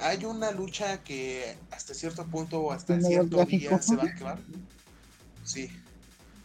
hay 0.00 0.24
una 0.24 0.50
lucha 0.50 1.04
que 1.04 1.56
hasta 1.70 1.92
cierto 1.92 2.26
punto 2.26 2.60
o 2.60 2.72
hasta 2.72 2.98
cierto 3.02 3.44
día 3.44 3.82
se 3.82 3.96
va 3.96 4.04
a 4.04 4.06
acabar. 4.06 4.38
Sí, 5.44 5.70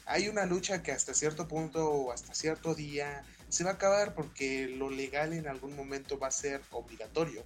hay 0.05 0.27
una 0.27 0.45
lucha 0.45 0.83
que 0.83 0.91
hasta 0.91 1.13
cierto 1.13 1.47
punto 1.47 1.89
o 1.89 2.11
hasta 2.11 2.33
cierto 2.33 2.75
día 2.75 3.23
se 3.49 3.63
va 3.63 3.71
a 3.71 3.73
acabar 3.73 4.13
porque 4.13 4.67
lo 4.67 4.89
legal 4.89 5.33
en 5.33 5.47
algún 5.47 5.75
momento 5.75 6.17
va 6.17 6.27
a 6.27 6.31
ser 6.31 6.61
obligatorio 6.71 7.43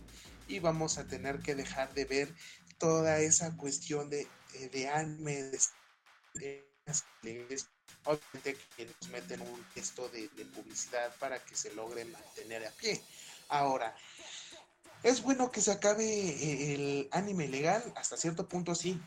y 0.48 0.60
vamos 0.60 0.98
a 0.98 1.08
tener 1.08 1.40
que 1.40 1.56
dejar 1.56 1.94
de 1.94 2.06
ver 2.06 2.34
toda 2.78 3.20
esa 3.20 3.56
cuestión 3.56 4.10
de 4.10 4.28
de 4.72 4.88
anime, 4.88 5.52
de, 6.34 6.64
obviamente 8.06 8.58
que 8.76 8.86
nos 8.86 9.10
meten 9.10 9.42
un 9.42 9.64
texto 9.74 10.10
de, 10.10 10.30
publicidad 10.54 11.16
para 11.20 11.44
que 11.44 11.56
se 11.56 11.74
logre 11.74 12.06
mantener 12.06 12.66
a 12.66 12.72
pie. 12.72 13.02
Ahora, 13.50 13.96
es 15.04 15.22
bueno 15.22 15.52
que 15.52 15.62
se 15.62 15.72
acabe 15.72 16.06
eh, 16.06 16.76
el 16.76 17.10
anime 17.12 17.48
legal, 17.48 17.84
hasta 17.96 18.18
cierto 18.18 18.48
punto 18.48 18.76
sí, 18.76 19.00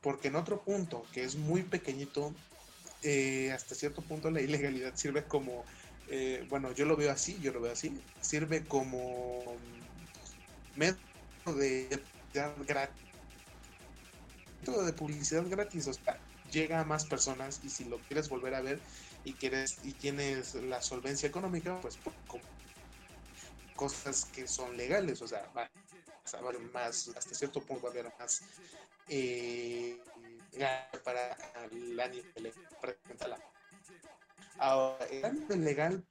porque 0.00 0.28
en 0.28 0.36
otro 0.36 0.62
punto, 0.62 1.04
que 1.12 1.24
es 1.24 1.36
muy 1.36 1.62
pequeñito, 1.62 2.34
eh, 3.02 3.52
hasta 3.52 3.74
cierto 3.74 4.02
punto 4.02 4.30
la 4.30 4.40
ilegalidad 4.40 4.96
sirve 4.96 5.24
como, 5.24 5.64
eh, 6.08 6.44
bueno, 6.48 6.72
yo 6.72 6.84
lo 6.84 6.96
veo 6.96 7.10
así, 7.10 7.38
yo 7.40 7.52
lo 7.52 7.60
veo 7.60 7.72
así, 7.72 8.00
sirve 8.20 8.66
como 8.66 9.56
medio 10.76 10.98
de 11.56 12.02
gratis 12.66 13.06
de 14.74 14.92
publicidad 14.92 15.44
gratis, 15.48 15.86
o 15.86 15.92
sea, 15.92 16.18
llega 16.50 16.80
a 16.80 16.84
más 16.84 17.04
personas 17.04 17.60
y 17.62 17.70
si 17.70 17.84
lo 17.84 17.98
quieres 18.00 18.28
volver 18.28 18.54
a 18.54 18.60
ver 18.60 18.80
y 19.24 19.32
quieres 19.34 19.78
y 19.84 19.92
tienes 19.92 20.54
la 20.54 20.82
solvencia 20.82 21.28
económica, 21.28 21.80
pues 21.80 21.98
cosas 23.74 24.24
que 24.24 24.48
son 24.48 24.76
legales, 24.76 25.22
o 25.22 25.28
sea, 25.28 25.48
va, 25.56 25.62
a 25.62 26.36
haber 26.38 26.58
más, 26.72 27.08
hasta 27.16 27.34
cierto 27.34 27.60
punto 27.60 27.84
va 27.84 27.90
a 27.90 27.92
haber 27.92 28.12
más 28.18 28.42
eh, 29.08 30.00
para 31.04 31.36
el 31.70 32.00
anime 32.00 32.32
legal. 32.36 33.55
Ahora, 34.58 35.04
el 35.06 35.24
anime 35.24 35.56
legal, 35.56 36.06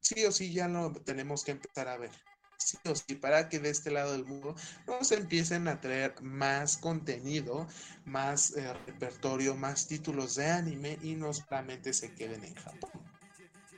sí 0.00 0.24
o 0.24 0.32
sí 0.32 0.52
ya 0.52 0.68
lo 0.68 0.92
tenemos 0.92 1.44
que 1.44 1.52
empezar 1.52 1.88
a 1.88 1.96
ver. 1.96 2.10
Sí 2.58 2.78
o 2.88 2.94
sí, 2.94 3.14
para 3.14 3.48
que 3.48 3.58
de 3.58 3.70
este 3.70 3.90
lado 3.90 4.12
del 4.12 4.24
mundo 4.24 4.54
nos 4.86 5.12
empiecen 5.12 5.68
a 5.68 5.80
traer 5.80 6.20
más 6.22 6.78
contenido, 6.78 7.66
más 8.04 8.56
eh, 8.56 8.72
repertorio, 8.86 9.54
más 9.54 9.86
títulos 9.86 10.36
de 10.36 10.46
anime 10.46 10.98
y 11.02 11.14
no 11.14 11.32
solamente 11.32 11.92
se 11.92 12.14
queden 12.14 12.44
en 12.44 12.54
Japón. 12.54 12.90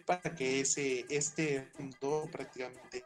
Para 0.06 0.34
que 0.34 0.60
ese, 0.60 1.04
este 1.10 1.68
mundo 1.78 2.28
prácticamente 2.30 3.04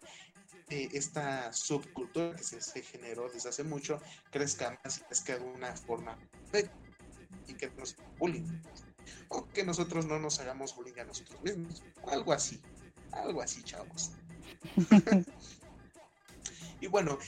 esta 0.69 1.53
subcultura 1.53 2.35
que 2.37 2.43
se, 2.43 2.83
generó 2.83 3.29
desde 3.29 3.51
hace 3.51 3.65
mucho 3.65 4.01
crezca 4.31 4.79
más 4.83 4.99
y 4.99 5.01
crezca 5.03 5.37
de 5.37 5.45
una 5.45 5.77
forma 5.77 6.19
y 7.47 7.55
que 7.55 7.71
nos 7.77 7.97
bullying 8.19 8.47
o 9.29 9.49
que 9.49 9.65
nosotros 9.65 10.07
no 10.07 10.19
nos 10.19 10.39
hagamos 10.41 10.75
bullying 10.75 10.99
a 11.01 11.05
nosotros 11.05 11.43
mismos 11.43 11.83
algo 12.11 12.33
así 12.33 12.61
algo 13.13 13.43
así 13.43 13.63
chavos 13.63 14.11
y 16.81 16.87
bueno 16.87 17.19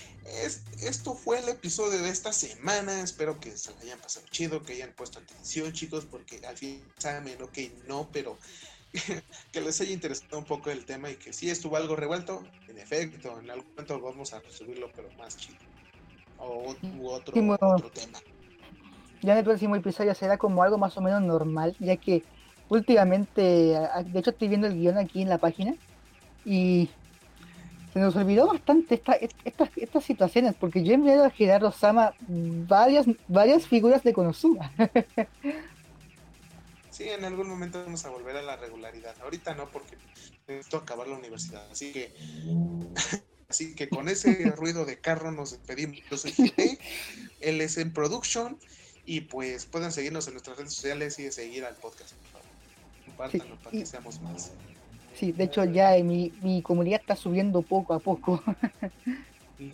esto 0.81 1.15
fue 1.15 1.39
el 1.39 1.49
episodio 1.49 2.03
de 2.03 2.11
esta 2.11 2.33
semana 2.33 3.01
espero 3.01 3.39
que 3.41 3.57
se 3.57 3.71
lo 3.73 3.79
hayan 3.81 3.99
pasado 4.01 4.27
chido 4.31 4.63
que 4.63 4.75
hayan 4.75 4.93
puesto 4.93 5.19
atención 5.19 5.73
chicos 5.73 6.05
porque 6.05 6.45
al 6.47 6.57
fin 6.57 6.83
saben 6.99 7.41
ok 7.43 7.59
no 7.87 8.09
pero 8.13 8.39
que 9.53 9.61
les 9.61 9.81
haya 9.81 9.93
interesado 9.93 10.39
un 10.39 10.45
poco 10.45 10.71
el 10.71 10.85
tema 10.85 11.11
y 11.11 11.17
que 11.17 11.33
si 11.33 11.51
estuvo 11.51 11.77
algo 11.77 11.97
revuelto, 11.97 12.45
en 12.69 12.79
efecto, 12.79 13.39
en 13.41 13.51
algún 13.51 13.69
momento 13.71 14.01
vamos 14.01 14.33
a 14.33 14.41
resolverlo, 14.41 14.91
pero 14.95 15.11
más 15.15 15.37
chido. 15.37 15.59
O 16.39 16.75
u 16.99 17.09
otro, 17.09 17.35
otro 17.61 17.91
tema. 17.91 18.21
Ya 19.25 19.39
el 19.39 19.45
próximo 19.45 19.75
episodio 19.75 20.15
será 20.15 20.37
como 20.37 20.63
algo 20.63 20.77
más 20.77 20.99
o 20.99 21.01
menos 21.01 21.23
normal, 21.23 21.75
ya 21.79 21.97
que 21.97 22.23
últimamente, 22.69 23.41
de 23.41 24.19
hecho 24.19 24.31
estoy 24.31 24.49
viendo 24.49 24.67
el 24.67 24.75
guion 24.75 24.99
aquí 24.99 25.23
en 25.23 25.31
la 25.31 25.39
página 25.39 25.75
y 26.45 26.91
se 27.95 28.01
nos 28.01 28.15
olvidó 28.17 28.47
bastante 28.47 28.97
esta, 28.97 29.15
estas 29.77 30.05
situaciones, 30.05 30.55
porque 30.55 30.85
yo 30.85 30.91
he 30.91 30.95
enviado 30.97 31.25
a 31.25 31.31
Gerardo 31.31 31.73
Sama 31.73 32.13
varias, 32.29 33.07
varias 33.27 33.67
figuras 33.67 34.03
de 34.03 34.13
Konosuba. 34.13 34.71
Sí, 36.91 37.09
en 37.09 37.25
algún 37.25 37.49
momento 37.49 37.83
vamos 37.83 38.05
a 38.05 38.11
volver 38.11 38.37
a 38.37 38.43
la 38.43 38.55
regularidad. 38.55 39.17
Ahorita 39.21 39.53
no, 39.57 39.69
porque 39.69 39.99
necesito 40.47 40.77
acabar 40.77 41.09
la 41.09 41.17
universidad. 41.17 41.69
Así 41.69 41.91
que, 41.91 42.15
así 43.49 43.75
que 43.75 43.89
con 43.89 44.09
ese 44.09 44.53
ruido 44.53 44.85
de 44.85 45.01
carro 45.01 45.33
nos 45.33 45.51
despedimos. 45.51 45.99
Yo 46.09 46.17
soy 46.17 46.31
GT, 46.31 46.79
él 47.41 47.61
es 47.61 47.79
en 47.79 47.93
production 47.93 48.57
y 49.07 49.23
pues 49.23 49.67
pueden 49.67 49.93
seguirnos 49.93 50.27
en 50.27 50.35
nuestras 50.35 50.57
redes 50.57 50.75
sociales 50.75 51.19
y 51.19 51.31
seguir 51.31 51.64
al 51.64 51.75
podcast. 51.75 52.12
Compártanlo 53.07 53.57
para 53.57 53.71
que 53.71 53.87
seamos 53.87 54.21
más. 54.21 54.53
Sí, 55.14 55.33
de 55.33 55.45
hecho 55.45 55.64
ya 55.64 55.95
mi, 56.03 56.33
mi 56.43 56.62
comunidad 56.62 57.01
está 57.01 57.17
subiendo 57.17 57.62
poco 57.62 57.95
a 57.95 57.99
poco. 57.99 58.43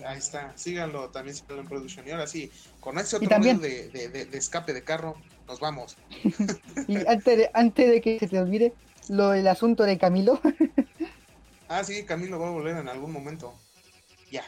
Ahí 0.07 0.19
está, 0.19 0.53
síganlo, 0.57 1.09
también 1.09 1.35
síganlo 1.35 1.63
en 1.63 1.69
producción. 1.69 2.07
Y 2.07 2.11
ahora 2.11 2.27
sí, 2.27 2.51
con 2.81 2.99
ese 2.99 3.17
otro 3.17 3.39
ruido 3.39 3.59
de, 3.59 3.89
de 3.91 4.39
escape 4.39 4.75
de 4.75 4.85
carro, 4.85 5.17
nos 5.51 5.59
vamos. 5.59 5.97
y 6.89 6.97
antes 7.07 7.39
de, 7.39 7.51
antes 7.55 7.91
de 7.91 8.01
que 8.01 8.19
se 8.21 8.29
te 8.29 8.39
olvide, 8.39 8.73
lo 9.09 9.31
del 9.31 9.49
asunto 9.49 9.83
de 9.83 9.99
Camilo. 9.99 10.41
ah, 11.69 11.83
sí, 11.83 12.05
Camilo 12.05 12.39
va 12.39 12.49
a 12.49 12.53
volver 12.53 12.77
en 12.77 12.89
algún 12.89 13.13
momento. 13.13 13.53
Ya. 14.31 14.45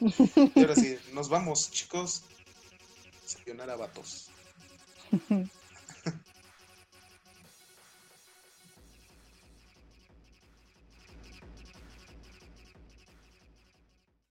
y 0.00 0.60
ahora 0.60 0.74
sí, 0.74 0.98
nos 1.14 1.30
vamos, 1.30 1.70
chicos. 1.70 2.24
Sayonara, 3.34 3.76
vatos. 3.76 4.30